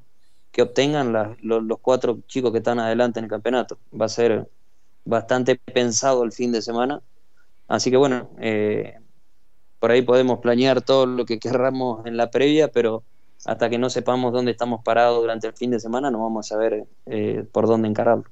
que 0.52 0.62
obtengan 0.62 1.38
los, 1.42 1.80
cuatro 1.82 2.20
chicos 2.28 2.52
que 2.52 2.60
están 2.60 2.80
adelante 2.80 3.20
en 3.20 3.26
el 3.26 3.32
campeonato. 3.32 3.80
Va 4.00 4.06
a 4.06 4.10
ser 4.10 4.50
bastante 5.06 5.56
pensado 5.56 6.24
el 6.24 6.32
fin 6.32 6.52
de 6.52 6.62
semana. 6.62 7.02
Así 7.68 7.90
que 7.90 7.98
bueno, 7.98 8.30
eh, 8.40 9.00
por 9.80 9.92
ahí 9.92 10.02
podemos 10.04 10.40
planear 10.40 10.82
todo 10.82 11.06
lo 11.06 11.26
que 11.26 11.40
querramos 11.40 12.06
en 12.06 12.18
la 12.18 12.30
previa, 12.30 12.68
pero 12.70 13.04
hasta 13.46 13.70
que 13.70 13.78
no 13.80 13.90
sepamos 13.90 14.34
dónde 14.34 14.52
estamos 14.52 14.84
parados 14.84 15.22
durante 15.22 15.48
el 15.48 15.54
fin 15.54 15.72
de 15.72 15.80
semana, 15.80 16.12
no 16.12 16.22
vamos 16.22 16.46
a 16.46 16.50
saber 16.50 16.86
eh, 17.08 17.46
por 17.52 17.68
dónde 17.68 17.88
encararlo. 17.88 18.26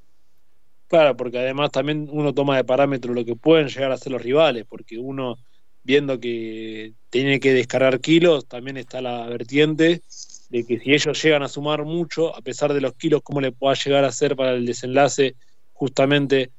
Claro, 0.89 1.15
porque 1.15 1.37
además 1.37 1.69
también 1.71 2.07
uno 2.11 2.33
toma 2.33 2.57
de 2.57 2.63
parámetro 2.63 3.13
lo 3.13 3.23
que 3.23 3.35
pueden 3.35 3.67
llegar 3.67 3.91
a 3.91 3.97
ser 3.97 4.11
los 4.11 4.23
rivales, 4.23 4.65
porque 4.67 4.97
uno 4.97 5.37
viendo 5.83 6.19
que 6.19 6.93
tiene 7.11 7.39
que 7.39 7.53
descargar 7.53 8.01
kilos, 8.01 8.47
también 8.47 8.75
está 8.75 8.99
la 8.99 9.27
vertiente 9.27 10.01
de 10.49 10.65
que 10.65 10.79
si 10.79 10.93
ellos 10.93 11.21
llegan 11.21 11.43
a 11.43 11.47
sumar 11.47 11.85
mucho, 11.85 12.35
a 12.35 12.41
pesar 12.41 12.73
de 12.73 12.81
los 12.81 12.95
kilos, 12.95 13.21
cómo 13.23 13.39
le 13.39 13.51
pueda 13.51 13.75
llegar 13.75 14.03
a 14.03 14.11
ser 14.11 14.35
para 14.35 14.53
el 14.53 14.65
desenlace 14.65 15.35
justamente 15.73 16.49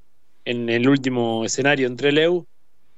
en 0.44 0.68
el 0.68 0.88
último 0.88 1.44
escenario 1.44 1.88
entre 1.88 2.12
Leu, 2.12 2.46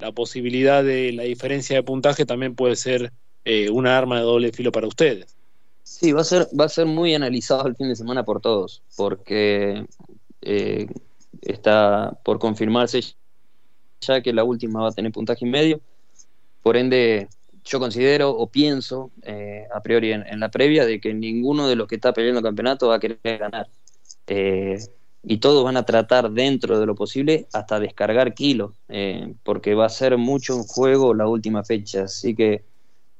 la 0.00 0.12
posibilidad 0.12 0.84
de 0.84 1.12
la 1.12 1.22
diferencia 1.22 1.76
de 1.76 1.82
puntaje 1.82 2.26
también 2.26 2.54
puede 2.54 2.76
ser 2.76 3.10
eh, 3.46 3.70
una 3.70 3.96
arma 3.96 4.18
de 4.18 4.24
doble 4.24 4.52
filo 4.52 4.70
para 4.70 4.86
ustedes. 4.86 5.34
Sí, 5.82 6.12
va 6.12 6.20
a 6.20 6.24
ser, 6.24 6.46
va 6.58 6.66
a 6.66 6.68
ser 6.68 6.84
muy 6.84 7.14
analizado 7.14 7.66
el 7.66 7.74
fin 7.74 7.88
de 7.88 7.96
semana 7.96 8.22
por 8.22 8.42
todos, 8.42 8.82
porque 8.96 9.86
eh, 10.42 10.86
está 11.42 12.18
por 12.24 12.38
confirmarse 12.38 13.00
ya 14.00 14.20
que 14.20 14.32
la 14.32 14.44
última 14.44 14.80
va 14.80 14.88
a 14.88 14.92
tener 14.92 15.12
puntaje 15.12 15.44
medio. 15.46 15.80
Por 16.62 16.76
ende, 16.76 17.28
yo 17.64 17.78
considero 17.78 18.30
o 18.30 18.48
pienso 18.48 19.10
eh, 19.22 19.66
a 19.72 19.80
priori 19.80 20.12
en, 20.12 20.40
la 20.40 20.50
previa 20.50 20.86
de 20.86 21.00
que 21.00 21.14
ninguno 21.14 21.68
de 21.68 21.76
los 21.76 21.86
que 21.86 21.96
está 21.96 22.12
peleando 22.12 22.40
el 22.40 22.44
campeonato 22.44 22.88
va 22.88 22.96
a 22.96 23.00
querer 23.00 23.38
ganar. 23.38 23.68
Eh, 24.26 24.78
y 25.24 25.38
todos 25.38 25.62
van 25.62 25.76
a 25.76 25.84
tratar 25.84 26.30
dentro 26.30 26.80
de 26.80 26.86
lo 26.86 26.96
posible 26.96 27.46
hasta 27.52 27.78
descargar 27.78 28.34
kilos, 28.34 28.72
porque 29.44 29.74
va 29.74 29.86
a 29.86 29.88
ser 29.88 30.18
mucho 30.18 30.54
en 30.54 30.64
juego 30.64 31.14
la 31.14 31.28
última 31.28 31.62
fecha. 31.62 32.04
Así 32.04 32.34
que 32.34 32.64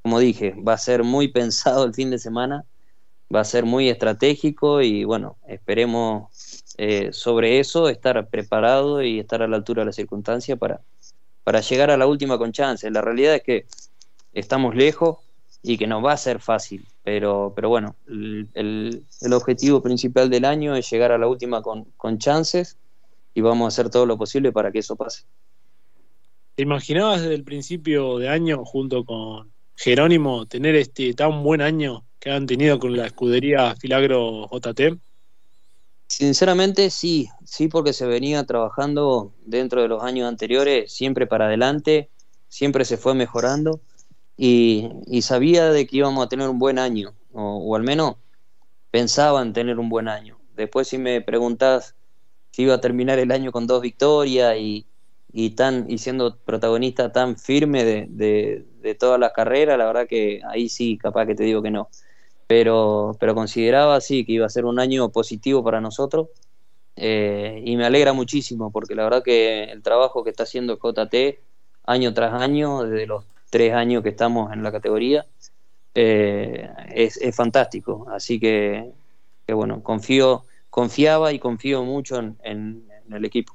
como 0.03 0.19
dije, 0.19 0.53
va 0.55 0.73
a 0.73 0.77
ser 0.77 1.03
muy 1.03 1.29
pensado 1.29 1.85
el 1.85 1.93
fin 1.93 2.11
de 2.11 2.19
semana, 2.19 2.65
va 3.33 3.39
a 3.39 3.45
ser 3.45 3.65
muy 3.65 3.89
estratégico 3.89 4.81
y 4.81 5.05
bueno, 5.05 5.37
esperemos 5.47 6.52
eh, 6.77 7.09
sobre 7.13 7.59
eso 7.59 7.89
estar 7.89 8.27
preparado 8.29 9.03
y 9.03 9.19
estar 9.19 9.41
a 9.41 9.47
la 9.47 9.57
altura 9.57 9.81
de 9.81 9.87
la 9.87 9.93
circunstancia 9.93 10.55
para, 10.55 10.81
para 11.43 11.61
llegar 11.61 11.91
a 11.91 11.97
la 11.97 12.07
última 12.07 12.37
con 12.37 12.51
chance. 12.51 12.89
La 12.89 13.01
realidad 13.01 13.35
es 13.35 13.43
que 13.43 13.65
estamos 14.33 14.75
lejos 14.75 15.17
y 15.61 15.77
que 15.77 15.87
no 15.87 16.01
va 16.01 16.13
a 16.13 16.17
ser 16.17 16.39
fácil, 16.39 16.85
pero, 17.03 17.53
pero 17.55 17.69
bueno, 17.69 17.95
el, 18.07 18.49
el, 18.53 19.33
objetivo 19.33 19.81
principal 19.81 20.29
del 20.29 20.43
año 20.43 20.75
es 20.75 20.89
llegar 20.89 21.13
a 21.13 21.17
la 21.17 21.27
última 21.27 21.61
con, 21.61 21.85
con 21.95 22.17
chances 22.17 22.77
y 23.33 23.41
vamos 23.41 23.65
a 23.65 23.67
hacer 23.69 23.89
todo 23.89 24.05
lo 24.05 24.17
posible 24.17 24.51
para 24.51 24.71
que 24.71 24.79
eso 24.79 24.95
pase. 24.97 25.23
¿Te 26.55 26.63
imaginabas 26.63 27.21
desde 27.21 27.35
el 27.35 27.43
principio 27.43 28.17
de 28.17 28.29
año 28.29 28.65
junto 28.65 29.05
con 29.05 29.51
Jerónimo 29.75 30.45
tener 30.45 30.75
este 30.75 31.13
tan 31.13 31.43
buen 31.43 31.61
año 31.61 32.05
que 32.19 32.29
han 32.29 32.45
tenido 32.45 32.77
con 32.77 32.95
la 32.95 33.07
escudería 33.07 33.75
Filagro 33.75 34.49
JT? 34.51 34.99
Sinceramente 36.15 36.91
sí, 36.91 37.29
sí 37.43 37.69
porque 37.69 37.91
se 37.91 38.05
venía 38.05 38.43
trabajando 38.43 39.33
dentro 39.47 39.81
de 39.81 39.87
los 39.87 40.03
años 40.03 40.27
anteriores, 40.27 40.93
siempre 40.93 41.25
para 41.25 41.47
adelante, 41.47 42.11
siempre 42.49 42.85
se 42.85 42.97
fue 42.97 43.15
mejorando 43.15 43.81
y, 44.37 44.91
sabía 45.23 45.71
de 45.71 45.87
que 45.87 45.97
íbamos 45.97 46.23
a 46.23 46.29
tener 46.29 46.47
un 46.49 46.59
buen 46.59 46.77
año, 46.77 47.15
o, 47.31 47.75
al 47.75 47.81
menos 47.81 48.17
pensaba 48.91 49.41
en 49.41 49.53
tener 49.53 49.79
un 49.79 49.89
buen 49.89 50.07
año. 50.07 50.37
Después 50.55 50.87
si 50.87 50.99
me 50.99 51.19
preguntás 51.21 51.95
si 52.51 52.61
iba 52.61 52.75
a 52.75 52.81
terminar 52.81 53.17
el 53.17 53.31
año 53.31 53.51
con 53.51 53.65
dos 53.65 53.81
victorias 53.81 54.55
y, 54.59 54.85
y, 55.31 55.49
tan, 55.55 55.89
y 55.89 55.97
siendo 55.97 56.37
protagonista 56.37 57.11
tan 57.11 57.39
firme 57.39 57.83
de, 57.85 58.05
de, 58.07 58.67
de 58.83 58.93
toda 58.93 59.17
la 59.17 59.33
carrera, 59.33 59.77
la 59.77 59.87
verdad 59.87 60.07
que 60.07 60.41
ahí 60.47 60.69
sí, 60.69 60.95
capaz 60.95 61.25
que 61.25 61.33
te 61.33 61.43
digo 61.43 61.63
que 61.63 61.71
no. 61.71 61.89
Pero, 62.47 63.15
pero 63.19 63.35
consideraba 63.35 64.01
sí 64.01 64.25
que 64.25 64.33
iba 64.33 64.45
a 64.45 64.49
ser 64.49 64.65
un 64.65 64.79
año 64.79 65.09
positivo 65.09 65.63
para 65.63 65.81
nosotros 65.81 66.27
eh, 66.95 67.61
y 67.65 67.75
me 67.77 67.85
alegra 67.85 68.13
muchísimo 68.13 68.71
porque 68.71 68.95
la 68.95 69.03
verdad 69.03 69.23
que 69.23 69.63
el 69.63 69.81
trabajo 69.81 70.23
que 70.23 70.29
está 70.29 70.43
haciendo 70.43 70.77
JT 70.77 71.39
año 71.85 72.13
tras 72.13 72.41
año, 72.41 72.83
desde 72.83 73.07
los 73.07 73.25
tres 73.49 73.73
años 73.73 74.03
que 74.03 74.09
estamos 74.09 74.51
en 74.53 74.63
la 74.63 74.71
categoría, 74.71 75.25
eh, 75.95 76.69
es, 76.93 77.19
fantástico. 77.35 78.07
Así 78.11 78.39
que, 78.39 78.91
que, 79.47 79.53
bueno, 79.53 79.83
confío, 79.83 80.45
confiaba 80.69 81.33
y 81.33 81.39
confío 81.39 81.83
mucho 81.83 82.19
en 82.19 82.87
el 83.11 83.25
equipo. 83.25 83.53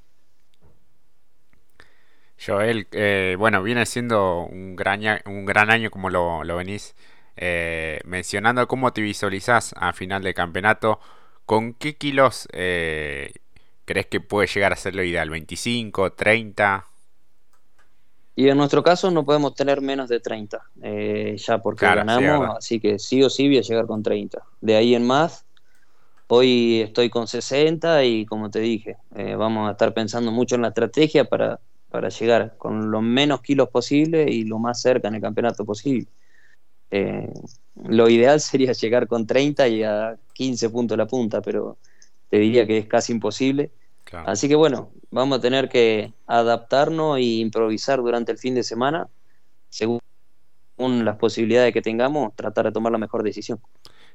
Joel, 2.45 2.87
eh, 2.93 3.37
bueno, 3.39 3.63
viene 3.63 3.85
siendo 3.85 4.45
un 4.45 4.77
gran, 4.77 5.01
un 5.27 5.45
gran 5.45 5.71
año 5.71 5.91
como 5.91 6.09
lo, 6.09 6.41
venís 6.57 6.95
eh, 7.39 8.01
mencionando. 8.05 8.67
¿Cómo 8.69 8.93
te 8.93 9.01
visualizás 9.01 9.75
a 9.77 9.93
final 9.93 10.23
de 10.23 10.35
campeonato? 10.35 11.01
¿Con 11.47 11.75
qué 11.75 11.97
kilos 11.97 12.49
eh, 12.53 13.33
crees 13.85 14.07
que 14.07 14.21
puede 14.21 14.47
llegar 14.49 14.73
a 14.73 14.77
ser 14.77 14.95
lo 14.95 15.03
ideal? 15.03 15.31
¿25, 15.31 16.15
30? 16.15 16.87
Y 18.37 18.49
en 18.49 18.57
nuestro 18.57 18.83
caso 18.83 19.11
no 19.11 19.25
podemos 19.25 19.55
tener 19.55 19.81
menos 19.81 20.09
de 20.09 20.21
30, 20.21 20.63
ya 21.37 21.59
porque 21.59 21.87
ganamos, 21.87 22.57
así 22.57 22.79
que 22.79 22.99
sí 23.01 23.21
o 23.23 23.31
sí 23.31 23.49
voy 23.49 23.59
a 23.59 23.63
llegar 23.63 23.87
con 23.87 24.03
30. 24.03 24.41
De 24.61 24.77
ahí 24.77 24.95
en 24.95 25.05
más, 25.05 25.45
hoy 26.29 26.83
estoy 26.83 27.11
con 27.11 27.27
60 27.27 28.05
y 28.05 28.27
como 28.27 28.49
te 28.49 28.61
dije, 28.61 28.97
vamos 29.37 29.69
a 29.69 29.73
estar 29.73 29.93
pensando 29.93 30.31
mucho 30.31 30.55
en 30.55 30.63
la 30.63 30.69
estrategia 30.69 31.25
para 31.25 31.59
para 31.91 32.09
llegar 32.09 32.57
con 32.59 32.91
lo 32.91 33.01
menos 33.01 33.41
kilos 33.41 33.69
posible 33.71 34.31
y 34.31 34.45
lo 34.45 34.59
más 34.59 34.81
cerca 34.81 35.09
en 35.09 35.17
el 35.17 35.21
campeonato 35.21 35.65
posible. 35.65 36.07
Eh, 36.91 37.33
lo 37.85 38.09
ideal 38.09 38.41
sería 38.41 38.73
llegar 38.73 39.07
con 39.07 39.27
30 39.27 39.69
y 39.69 39.83
a 39.83 40.17
15 40.33 40.71
puntos 40.71 40.97
la 40.97 41.07
punta, 41.07 41.43
pero 41.43 41.77
te 42.31 42.39
diría 42.39 42.67
que 42.67 42.79
es 42.79 42.87
casi 42.87 43.13
imposible. 43.13 43.71
Así 44.27 44.49
que 44.49 44.55
bueno, 44.55 44.91
vamos 45.11 45.39
a 45.39 45.41
tener 45.41 45.69
que 45.69 46.13
adaptarnos 46.27 47.19
e 47.19 47.23
improvisar 47.23 47.99
durante 47.99 48.33
el 48.33 48.39
fin 48.39 48.55
de 48.55 48.63
semana, 48.63 49.09
según 49.69 50.01
las 50.79 51.17
posibilidades 51.17 51.75
que 51.75 51.83
tengamos, 51.83 52.35
tratar 52.35 52.67
de 52.67 52.73
tomar 52.73 52.91
la 52.91 52.99
mejor 52.99 53.23
decisión. 53.23 53.61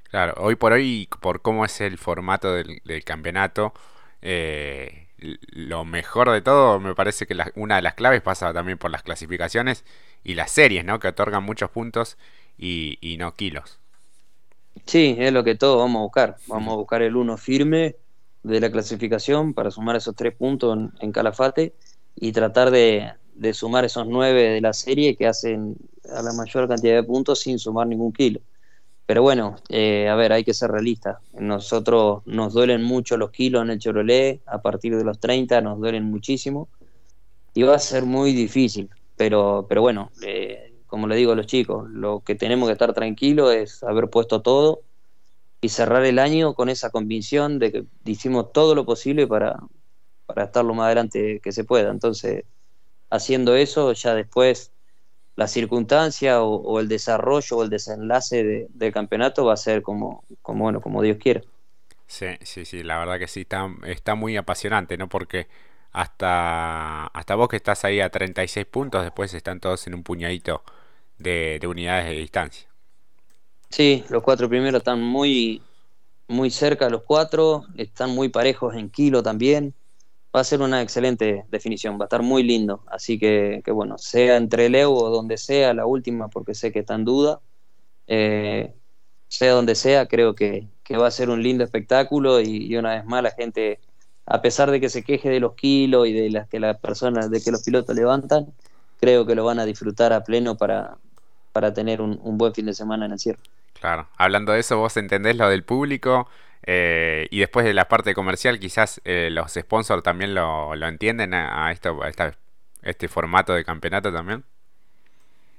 Claro, 0.09 0.33
hoy 0.37 0.55
por 0.55 0.73
hoy, 0.73 1.07
por 1.21 1.41
cómo 1.41 1.65
es 1.65 1.79
el 1.81 1.97
formato 1.97 2.53
del, 2.53 3.03
campeonato, 3.03 3.73
eh, 4.21 5.09
lo 5.17 5.85
mejor 5.85 6.31
de 6.31 6.41
todo, 6.41 6.79
me 6.79 6.95
parece 6.95 7.25
que 7.25 7.35
una 7.55 7.77
de 7.77 7.81
las 7.81 7.93
claves 7.93 8.21
pasa 8.21 8.53
también 8.53 8.77
por 8.77 8.91
las 8.91 9.03
clasificaciones 9.03 9.85
y 10.23 10.35
las 10.35 10.51
series, 10.51 10.85
¿no? 10.85 10.99
Que 10.99 11.09
otorgan 11.09 11.43
muchos 11.43 11.69
puntos 11.69 12.17
y, 12.63 13.17
no 13.17 13.35
kilos. 13.35 13.79
Sí, 14.85 15.15
es 15.17 15.31
lo 15.31 15.43
que 15.43 15.55
todos 15.55 15.77
vamos 15.77 15.99
a 15.99 16.03
buscar. 16.03 16.37
Vamos 16.47 16.73
a 16.73 16.77
buscar 16.77 17.01
el 17.01 17.15
uno 17.15 17.37
firme 17.37 17.95
de 18.43 18.59
la 18.59 18.71
clasificación 18.71 19.53
para 19.53 19.71
sumar 19.71 19.95
esos 19.95 20.15
tres 20.15 20.35
puntos 20.35 20.77
en, 20.99 21.11
Calafate 21.11 21.73
y 22.15 22.31
tratar 22.31 22.71
de, 22.71 23.11
de, 23.35 23.53
sumar 23.53 23.85
esos 23.85 24.07
nueve 24.07 24.43
de 24.43 24.61
la 24.61 24.73
serie 24.73 25.15
que 25.15 25.27
hacen 25.27 25.75
a 26.13 26.21
la 26.21 26.33
mayor 26.33 26.67
cantidad 26.67 26.95
de 26.95 27.03
puntos 27.03 27.39
sin 27.39 27.59
sumar 27.59 27.87
ningún 27.87 28.11
kilo. 28.11 28.39
Pero 29.05 29.21
bueno, 29.21 29.57
eh, 29.69 30.07
a 30.07 30.15
ver, 30.15 30.31
hay 30.31 30.43
que 30.43 30.53
ser 30.53 30.71
realistas. 30.71 31.17
Nosotros 31.33 32.23
nos 32.25 32.53
duelen 32.53 32.83
mucho 32.83 33.17
los 33.17 33.31
kilos 33.31 33.61
en 33.63 33.71
el 33.71 33.79
Chevrolet, 33.79 34.41
a 34.45 34.61
partir 34.61 34.95
de 34.97 35.03
los 35.03 35.19
30 35.19 35.59
nos 35.61 35.79
duelen 35.79 36.05
muchísimo 36.05 36.69
y 37.53 37.63
va 37.63 37.75
a 37.75 37.79
ser 37.79 38.05
muy 38.05 38.33
difícil. 38.33 38.89
Pero, 39.17 39.65
pero 39.67 39.81
bueno, 39.81 40.11
eh, 40.25 40.72
como 40.93 41.07
le 41.07 41.15
digo 41.15 41.31
a 41.31 41.35
los 41.35 41.47
chicos, 41.47 41.89
lo 41.89 42.19
que 42.19 42.35
tenemos 42.35 42.69
que 42.69 42.73
estar 42.73 42.93
tranquilos 42.93 43.51
es 43.51 43.81
haber 43.81 44.11
puesto 44.11 44.43
todo 44.43 44.83
y 45.59 45.69
cerrar 45.69 46.05
el 46.05 46.19
año 46.19 46.53
con 46.53 46.69
esa 46.69 46.91
convicción 46.91 47.57
de 47.57 47.71
que 47.71 47.85
hicimos 48.05 48.53
todo 48.53 48.75
lo 48.75 48.85
posible 48.85 49.25
para, 49.25 49.57
para 50.27 50.43
estar 50.43 50.63
lo 50.63 50.75
más 50.75 50.85
adelante 50.85 51.39
que 51.39 51.51
se 51.51 51.63
pueda. 51.63 51.89
Entonces, 51.89 52.45
haciendo 53.09 53.55
eso, 53.55 53.91
ya 53.93 54.13
después 54.13 54.71
la 55.35 55.47
circunstancia 55.47 56.43
o, 56.43 56.79
el 56.79 56.87
desarrollo 56.87 57.57
o 57.57 57.63
el 57.63 57.71
desenlace 57.71 58.67
del 58.69 58.93
campeonato 58.93 59.45
va 59.45 59.53
a 59.53 59.57
ser 59.57 59.81
como, 59.81 60.23
como, 60.43 60.65
bueno, 60.65 60.79
como 60.79 61.01
Dios 61.01 61.17
quiera. 61.17 61.41
Sí, 62.05 62.27
sí, 62.43 62.65
sí, 62.65 62.83
la 62.83 62.99
verdad 62.99 63.17
que 63.17 63.27
sí, 63.27 63.41
está, 63.41 63.67
está 63.87 64.13
muy 64.13 64.37
apasionante, 64.37 64.95
¿no? 64.95 65.09
Porque 65.09 65.47
hasta, 65.91 67.07
hasta 67.07 67.33
vos 67.33 67.47
que 67.47 67.55
estás 67.55 67.83
ahí 67.83 67.99
a 67.99 68.11
36 68.11 68.67
puntos, 68.67 69.01
después 69.01 69.33
están 69.33 69.59
todos 69.59 69.87
en 69.87 69.95
un 69.95 70.03
puñadito 70.03 70.61
de, 71.17 71.57
de 71.59 71.67
unidades 71.67 72.05
de 72.07 72.13
distancia. 72.13 72.67
Sí, 73.69 74.03
los 74.09 74.23
cuatro 74.23 74.47
primeros 74.47 74.79
están 74.79 75.01
muy, 75.01 75.61
muy 76.27 76.51
cerca, 76.51 76.89
los 76.89 77.03
cuatro, 77.03 77.65
están 77.75 78.11
muy 78.11 78.29
parejos 78.29 78.75
en 78.75 78.89
kilo 78.89 79.23
también 79.23 79.73
va 80.35 80.41
a 80.41 80.43
ser 80.43 80.61
una 80.61 80.81
excelente 80.81 81.45
definición, 81.49 81.99
va 81.99 82.05
a 82.05 82.05
estar 82.05 82.23
muy 82.23 82.43
lindo. 82.43 82.83
Así 82.87 83.19
que, 83.19 83.61
bueno, 83.67 83.97
sea 83.97 84.37
entre 84.37 84.65
el 84.67 84.75
o 84.85 85.09
donde 85.09 85.37
sea, 85.37 85.73
la 85.73 85.85
última, 85.85 86.29
porque 86.29 86.55
sé 86.55 86.71
que 86.71 86.79
está 86.79 86.95
en 86.95 87.05
duda, 87.05 87.39
eh, 88.07 88.73
sea 89.27 89.53
donde 89.53 89.75
sea, 89.75 90.07
creo 90.07 90.35
que, 90.35 90.67
va 90.91 91.07
a 91.07 91.11
ser 91.11 91.29
un 91.29 91.41
lindo 91.41 91.63
espectáculo 91.63 92.39
y, 92.41 92.75
una 92.77 92.95
vez 92.95 93.05
más 93.05 93.23
la 93.23 93.31
gente, 93.31 93.79
a 94.25 94.41
pesar 94.41 94.71
de 94.71 94.79
que 94.79 94.89
se 94.89 95.03
queje 95.03 95.29
de 95.29 95.39
los 95.39 95.55
kilos 95.55 96.07
y 96.07 96.13
de 96.13 96.29
las 96.29 96.47
que 96.47 96.59
las 96.59 96.77
personas, 96.79 97.31
de 97.31 97.41
que 97.41 97.51
los 97.51 97.63
pilotos 97.63 97.95
levantan, 97.95 98.53
creo 98.99 99.25
que 99.25 99.35
lo 99.35 99.45
van 99.45 99.59
a 99.59 99.65
disfrutar 99.65 100.13
a 100.13 100.23
pleno 100.23 100.55
para, 100.55 100.97
para 101.51 101.73
tener 101.73 102.01
un, 102.01 102.19
buen 102.37 102.53
fin 102.53 102.65
de 102.65 102.73
semana 102.73 103.05
en 103.05 103.13
el 103.13 103.19
cierre. 103.19 103.39
Claro, 103.79 104.07
hablando 104.17 104.53
de 104.53 104.59
eso, 104.59 104.77
vos 104.77 104.95
entendés 104.97 105.35
lo 105.35 105.49
del 105.49 105.63
público 105.63 106.27
eh, 106.65 107.27
y 107.31 107.39
después 107.39 107.65
de 107.65 107.73
la 107.73 107.87
parte 107.87 108.13
comercial, 108.13 108.59
quizás 108.59 109.01
eh, 109.03 109.29
los 109.31 109.51
sponsors 109.53 110.03
también 110.03 110.33
lo, 110.33 110.75
lo 110.75 110.87
entienden 110.87 111.33
a, 111.33 111.71
esto, 111.71 111.99
a 112.01 112.09
este 112.81 113.07
formato 113.07 113.53
de 113.53 113.65
campeonato 113.65 114.11
también. 114.11 114.43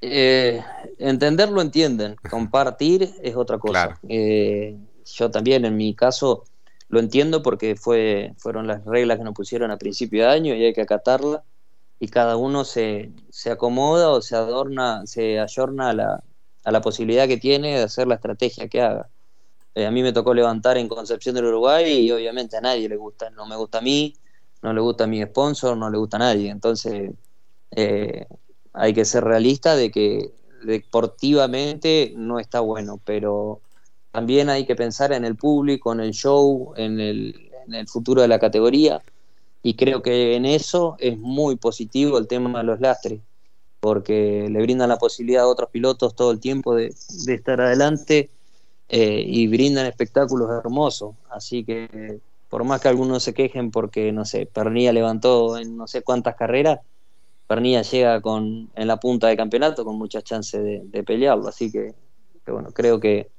Eh, 0.06 0.62
entenderlo 0.98 1.62
entienden, 1.62 2.16
compartir 2.30 3.14
es 3.22 3.36
otra 3.36 3.58
cosa. 3.58 3.98
Eh, 4.08 4.76
yo 5.06 5.30
también 5.30 5.64
en 5.64 5.76
mi 5.76 5.94
caso 5.94 6.44
lo 6.88 7.00
entiendo 7.00 7.42
porque 7.42 7.74
fue, 7.74 8.34
fueron 8.36 8.66
las 8.66 8.84
reglas 8.84 9.18
que 9.18 9.24
nos 9.24 9.34
pusieron 9.34 9.70
a 9.70 9.78
principio 9.78 10.24
de 10.24 10.30
año 10.30 10.54
y 10.54 10.64
hay 10.64 10.72
que 10.74 10.82
acatarla 10.82 11.42
y 12.04 12.08
cada 12.08 12.36
uno 12.36 12.64
se, 12.64 13.10
se 13.30 13.50
acomoda 13.50 14.10
o 14.10 14.20
se 14.20 14.36
adorna, 14.36 15.06
se 15.06 15.40
ayorna 15.40 15.88
a 15.88 15.92
la, 15.94 16.24
a 16.62 16.70
la 16.70 16.82
posibilidad 16.82 17.26
que 17.26 17.38
tiene 17.38 17.78
de 17.78 17.84
hacer 17.84 18.06
la 18.06 18.16
estrategia 18.16 18.68
que 18.68 18.82
haga. 18.82 19.08
Eh, 19.74 19.86
a 19.86 19.90
mí 19.90 20.02
me 20.02 20.12
tocó 20.12 20.34
levantar 20.34 20.76
en 20.76 20.86
Concepción 20.86 21.34
del 21.34 21.46
Uruguay 21.46 21.90
y 21.90 22.12
obviamente 22.12 22.58
a 22.58 22.60
nadie 22.60 22.90
le 22.90 22.96
gusta, 22.96 23.30
no 23.30 23.46
me 23.46 23.56
gusta 23.56 23.78
a 23.78 23.80
mí, 23.80 24.14
no 24.62 24.74
le 24.74 24.82
gusta 24.82 25.04
a 25.04 25.06
mi 25.06 25.22
sponsor, 25.22 25.78
no 25.78 25.88
le 25.88 25.96
gusta 25.96 26.18
a 26.18 26.20
nadie. 26.20 26.50
Entonces, 26.50 27.10
eh, 27.70 28.26
hay 28.74 28.92
que 28.92 29.06
ser 29.06 29.24
realista 29.24 29.74
de 29.74 29.90
que 29.90 30.30
deportivamente 30.62 32.12
no 32.16 32.38
está 32.38 32.60
bueno, 32.60 33.00
pero 33.02 33.62
también 34.10 34.50
hay 34.50 34.66
que 34.66 34.76
pensar 34.76 35.12
en 35.14 35.24
el 35.24 35.36
público, 35.36 35.94
en 35.94 36.00
el 36.00 36.12
show, 36.12 36.74
en 36.76 37.00
el, 37.00 37.50
en 37.66 37.74
el 37.74 37.88
futuro 37.88 38.20
de 38.20 38.28
la 38.28 38.38
categoría. 38.38 39.00
Y 39.66 39.76
creo 39.76 40.02
que 40.02 40.36
en 40.36 40.44
eso 40.44 40.94
es 40.98 41.18
muy 41.18 41.56
positivo 41.56 42.18
el 42.18 42.28
tema 42.28 42.58
de 42.58 42.64
los 42.64 42.80
lastres, 42.80 43.22
porque 43.80 44.46
le 44.50 44.60
brindan 44.60 44.90
la 44.90 44.98
posibilidad 44.98 45.44
a 45.44 45.48
otros 45.48 45.70
pilotos 45.70 46.14
todo 46.14 46.32
el 46.32 46.38
tiempo 46.38 46.74
de, 46.74 46.94
estar 47.28 47.62
adelante 47.62 48.28
eh, 48.90 49.24
y 49.26 49.46
brindan 49.46 49.86
espectáculos 49.86 50.50
hermosos. 50.50 51.14
Así 51.30 51.64
que 51.64 52.20
por 52.50 52.62
más 52.64 52.82
que 52.82 52.88
algunos 52.88 53.22
se 53.22 53.32
quejen 53.32 53.70
porque, 53.70 54.12
no 54.12 54.26
sé, 54.26 54.44
Pernilla 54.44 54.92
levantó 54.92 55.56
en 55.56 55.78
no 55.78 55.86
sé 55.86 56.02
cuántas 56.02 56.36
carreras, 56.36 56.80
Pernilla 57.46 57.80
llega 57.80 58.20
con, 58.20 58.70
en 58.74 58.86
la 58.86 58.98
punta 58.98 59.28
de 59.28 59.36
campeonato 59.38 59.82
con 59.82 59.96
muchas 59.96 60.24
chances 60.24 60.62
de, 60.62 61.02
pelearlo. 61.04 61.48
Así 61.48 61.72
que, 61.72 61.94
bueno, 62.46 62.70
creo 62.70 63.00
que 63.00 63.30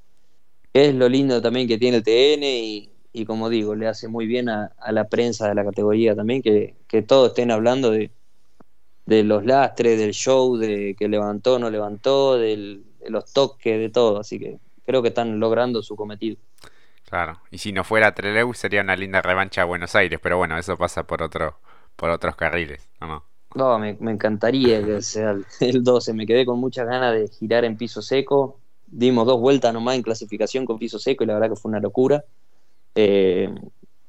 es 0.73 0.95
lo 0.95 1.07
lindo 1.07 1.39
también 1.39 1.67
que 1.67 1.77
tiene 1.77 1.97
el 1.97 2.03
TN 2.03 2.43
y, 2.43 2.89
como 3.23 3.49
digo, 3.49 3.75
le 3.75 3.87
hace 3.87 4.07
muy 4.07 4.25
bien 4.25 4.49
a, 4.49 4.73
la 4.91 5.05
prensa 5.05 5.47
de 5.47 5.55
la 5.55 5.63
categoría 5.63 6.15
también 6.15 6.41
que, 6.41 6.75
todos 7.07 7.29
estén 7.29 7.51
hablando 7.51 7.91
de, 7.91 8.09
de 9.05 9.23
los 9.23 9.45
lastres, 9.45 9.99
del 9.99 10.11
show, 10.11 10.57
de 10.57 10.95
que 10.97 11.07
levantó, 11.07 11.59
no 11.59 11.69
levantó, 11.69 12.37
de 12.37 12.81
los 13.07 13.31
toques, 13.31 13.79
de 13.79 13.89
todo. 13.89 14.19
Así 14.19 14.39
que 14.39 14.57
creo 14.85 15.01
que 15.01 15.09
están 15.09 15.39
logrando 15.39 15.83
su 15.83 15.95
cometido. 15.95 16.37
Claro, 17.07 17.39
y 17.51 17.59
si 17.59 17.71
no 17.71 17.83
fuera 17.83 18.15
Trelew 18.15 18.53
sería 18.53 18.81
una 18.81 18.95
linda 18.95 19.21
revancha 19.21 19.61
a 19.61 19.65
Buenos 19.65 19.95
Aires, 19.95 20.19
pero 20.21 20.37
bueno, 20.37 20.57
eso 20.57 20.75
pasa 20.75 21.03
por 21.03 21.21
otro 21.21 21.55
por 21.95 22.09
otros 22.09 22.35
carriles, 22.35 22.87
¿no? 22.99 23.23
No, 23.55 23.79
me, 23.79 23.97
encantaría 24.11 24.83
que 24.83 25.01
sea 25.01 25.31
el, 25.61 25.83
12. 25.83 26.13
Me 26.13 26.25
quedé 26.25 26.45
con 26.45 26.59
muchas 26.59 26.85
ganas 26.87 27.13
de 27.13 27.27
girar 27.29 27.63
en 27.63 27.77
piso 27.77 28.01
seco. 28.01 28.59
Dimos 28.85 29.25
dos 29.25 29.39
vueltas 29.39 29.73
nomás 29.73 29.95
en 29.95 30.01
clasificación 30.01 30.65
con 30.65 30.77
piso 30.77 30.99
seco 30.99 31.23
y 31.23 31.27
la 31.27 31.35
verdad 31.35 31.49
que 31.49 31.55
fue 31.55 31.69
una 31.69 31.79
locura. 31.79 32.23
Eh, 32.95 33.53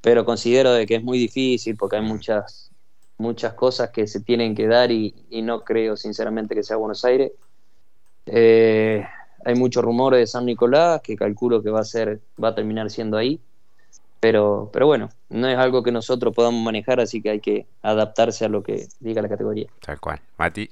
pero 0.01 0.25
considero 0.25 0.73
de 0.73 0.87
que 0.87 0.95
es 0.95 1.03
muy 1.03 1.19
difícil 1.19 1.77
porque 1.77 1.97
hay 1.97 2.03
muchas, 2.03 2.71
muchas 3.19 3.55
cosas 3.55 3.91
que 3.91 4.07
se 4.07 4.21
tienen 4.21 4.55
que 4.55 4.69
dar 4.69 4.91
y, 4.93 5.15
no 5.43 5.65
creo 5.65 5.97
sinceramente 5.97 6.55
que 6.55 6.63
sea 6.63 6.77
Buenos 6.77 7.05
Aires. 7.05 7.33
Eh, 8.27 9.05
hay 9.45 9.55
muchos 9.55 9.85
rumores 9.85 10.21
de 10.21 10.27
San 10.27 10.47
Nicolás 10.47 11.01
que 11.03 11.17
calculo 11.17 11.63
que 11.63 11.71
va 11.71 11.81
a 11.81 11.85
ser, 11.85 12.21
va 12.43 12.49
a 12.49 12.55
terminar 12.55 12.91
siendo 12.91 13.17
ahí. 13.17 13.41
Pero, 14.21 14.71
pero 14.73 14.87
bueno, 14.87 15.11
no 15.29 15.49
es 15.49 15.59
algo 15.59 15.83
que 15.83 15.93
nosotros 15.93 16.35
podamos 16.35 16.63
manejar, 16.63 17.01
así 17.01 17.21
que 17.21 17.31
hay 17.31 17.41
que 17.41 17.67
adaptarse 17.83 18.45
a 18.45 18.49
lo 18.49 18.63
que 18.63 18.89
diga 18.99 19.23
la 19.23 19.29
categoría. 19.29 19.69
Tal 19.81 20.01
cual. 20.01 20.21
Mati. 20.39 20.71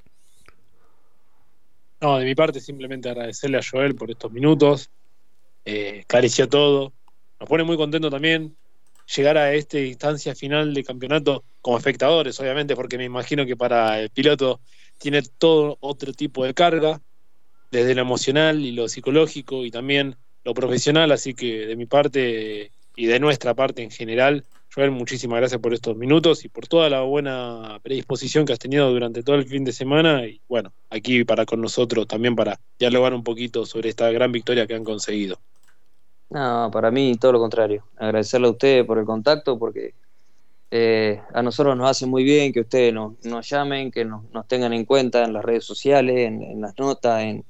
No, 2.01 2.17
de 2.17 2.25
mi 2.25 2.35
parte 2.35 2.59
simplemente 2.59 3.09
agradecerle 3.09 3.57
a 3.57 3.61
Joel 3.69 3.95
por 3.95 4.11
estos 4.11 4.31
minutos. 4.31 4.89
Eh, 5.63 6.03
clarició 6.07 6.47
todo. 6.47 6.91
Nos 7.39 7.49
pone 7.49 7.63
muy 7.63 7.77
contento 7.77 8.09
también 8.09 8.55
llegar 9.15 9.37
a 9.37 9.53
esta 9.53 9.79
instancia 9.79 10.35
final 10.35 10.73
de 10.73 10.83
campeonato 10.83 11.43
como 11.61 11.77
espectadores, 11.77 12.39
obviamente, 12.39 12.75
porque 12.75 12.97
me 12.97 13.05
imagino 13.05 13.45
que 13.45 13.55
para 13.55 13.99
el 14.01 14.09
piloto 14.09 14.61
tiene 14.97 15.21
todo 15.21 15.77
otro 15.81 16.13
tipo 16.13 16.45
de 16.45 16.53
carga, 16.53 17.01
desde 17.71 17.95
lo 17.95 18.01
emocional 18.01 18.63
y 18.63 18.71
lo 18.71 18.87
psicológico 18.87 19.65
y 19.65 19.71
también 19.71 20.15
lo 20.43 20.53
profesional, 20.53 21.11
así 21.11 21.33
que 21.33 21.65
de 21.65 21.75
mi 21.75 21.85
parte 21.85 22.71
y 22.95 23.05
de 23.05 23.19
nuestra 23.19 23.53
parte 23.53 23.83
en 23.83 23.91
general. 23.91 24.45
Joel, 24.73 24.91
muchísimas 24.91 25.39
gracias 25.39 25.61
por 25.61 25.73
estos 25.73 25.95
minutos 25.95 26.43
y 26.45 26.49
por 26.49 26.67
toda 26.67 26.89
la 26.89 27.01
buena 27.01 27.79
predisposición 27.81 28.45
que 28.45 28.53
has 28.53 28.59
tenido 28.59 28.91
durante 28.91 29.23
todo 29.23 29.35
el 29.35 29.45
fin 29.45 29.63
de 29.63 29.71
semana 29.71 30.25
y 30.27 30.41
bueno, 30.47 30.73
aquí 30.89 31.23
para 31.23 31.45
con 31.45 31.61
nosotros 31.61 32.07
también 32.07 32.35
para 32.35 32.59
dialogar 32.77 33.13
un 33.13 33.23
poquito 33.23 33.65
sobre 33.65 33.89
esta 33.89 34.09
gran 34.11 34.31
victoria 34.31 34.67
que 34.67 34.75
han 34.75 34.83
conseguido. 34.83 35.39
No, 36.29 36.69
para 36.71 36.91
mí 36.91 37.15
todo 37.15 37.33
lo 37.33 37.39
contrario. 37.39 37.85
Agradecerle 37.97 38.47
a 38.47 38.51
ustedes 38.51 38.85
por 38.85 38.97
el 38.97 39.05
contacto 39.05 39.57
porque 39.59 39.93
eh, 40.71 41.21
a 41.33 41.41
nosotros 41.41 41.77
nos 41.77 41.89
hace 41.89 42.05
muy 42.05 42.23
bien 42.23 42.51
que 42.51 42.61
ustedes 42.61 42.93
nos, 42.93 43.49
llamen, 43.49 43.91
que 43.91 44.03
nos, 44.05 44.23
tengan 44.47 44.73
en 44.73 44.85
cuenta 44.85 45.23
en 45.23 45.33
las 45.33 45.45
redes 45.45 45.63
sociales, 45.63 46.17
en, 46.17 46.59
las 46.59 46.77
notas, 46.77 47.21
en 47.21 47.45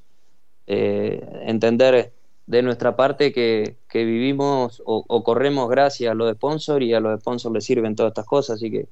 eh, 0.67 1.25
entender 1.45 2.13
de 2.45 2.61
nuestra 2.61 2.95
parte 2.95 3.31
que, 3.31 3.77
vivimos 3.93 4.83
o, 4.85 5.23
corremos 5.23 5.69
gracias 5.69 6.11
a 6.11 6.13
los 6.13 6.31
sponsors 6.35 6.85
y 6.85 6.93
a 6.93 6.99
los 6.99 7.19
sponsors 7.21 7.53
les 7.53 7.65
sirven 7.65 7.95
todas 7.95 8.11
estas 8.11 8.25
cosas. 8.25 8.57
Así 8.57 8.69
que 8.69 8.87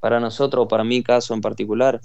para 0.00 0.20
nosotros, 0.20 0.66
para 0.68 0.84
mi 0.84 1.02
caso 1.02 1.34
en 1.34 1.40
particular, 1.40 2.00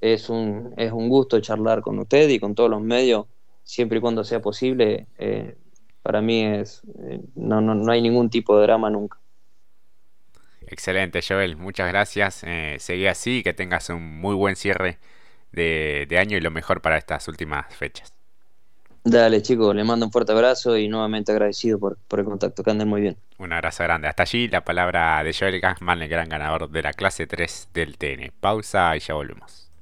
es 0.00 0.28
un, 0.28 0.74
es 0.76 0.92
un 0.92 1.08
gusto 1.08 1.40
charlar 1.40 1.80
con 1.80 1.98
usted 1.98 2.28
y 2.28 2.38
con 2.38 2.54
todos 2.54 2.70
los 2.70 2.82
medios, 2.82 3.26
siempre 3.64 3.98
y 3.98 4.00
cuando 4.00 4.24
sea 4.24 4.40
posible. 4.40 5.06
Eh, 5.18 5.56
para 6.06 6.22
mí 6.22 6.44
es 6.44 6.82
eh, 7.02 7.20
no, 7.34 7.60
no, 7.60 7.74
no, 7.74 7.90
hay 7.90 8.00
ningún 8.00 8.30
tipo 8.30 8.56
de 8.56 8.62
drama 8.62 8.88
nunca. 8.90 9.18
Excelente, 10.68 11.20
Joel. 11.20 11.56
Muchas 11.56 11.88
gracias. 11.88 12.44
Eh, 12.44 12.76
seguí 12.78 13.08
así, 13.08 13.42
que 13.42 13.52
tengas 13.54 13.88
un 13.90 14.20
muy 14.20 14.36
buen 14.36 14.54
cierre 14.54 14.98
de, 15.50 16.06
de 16.08 16.18
año 16.18 16.36
y 16.36 16.40
lo 16.40 16.52
mejor 16.52 16.80
para 16.80 16.96
estas 16.96 17.26
últimas 17.26 17.74
fechas. 17.74 18.14
Dale, 19.02 19.42
chicos, 19.42 19.74
le 19.74 19.82
mando 19.82 20.06
un 20.06 20.12
fuerte 20.12 20.30
abrazo 20.30 20.76
y 20.76 20.86
nuevamente 20.88 21.32
agradecido 21.32 21.80
por, 21.80 21.98
por 22.08 22.20
el 22.20 22.24
contacto, 22.24 22.62
que 22.62 22.70
anden 22.70 22.88
muy 22.88 23.00
bien. 23.00 23.16
Un 23.38 23.52
abrazo 23.52 23.82
grande. 23.82 24.06
Hasta 24.06 24.22
allí 24.22 24.46
la 24.46 24.64
palabra 24.64 25.22
de 25.24 25.34
Joel 25.34 25.60
Gassman, 25.60 26.02
el 26.02 26.08
gran 26.08 26.28
ganador 26.28 26.70
de 26.70 26.82
la 26.82 26.92
clase 26.92 27.26
3 27.26 27.70
del 27.74 27.98
TN. 27.98 28.32
Pausa 28.40 28.96
y 28.96 29.00
ya 29.00 29.14
volvemos. 29.14 29.65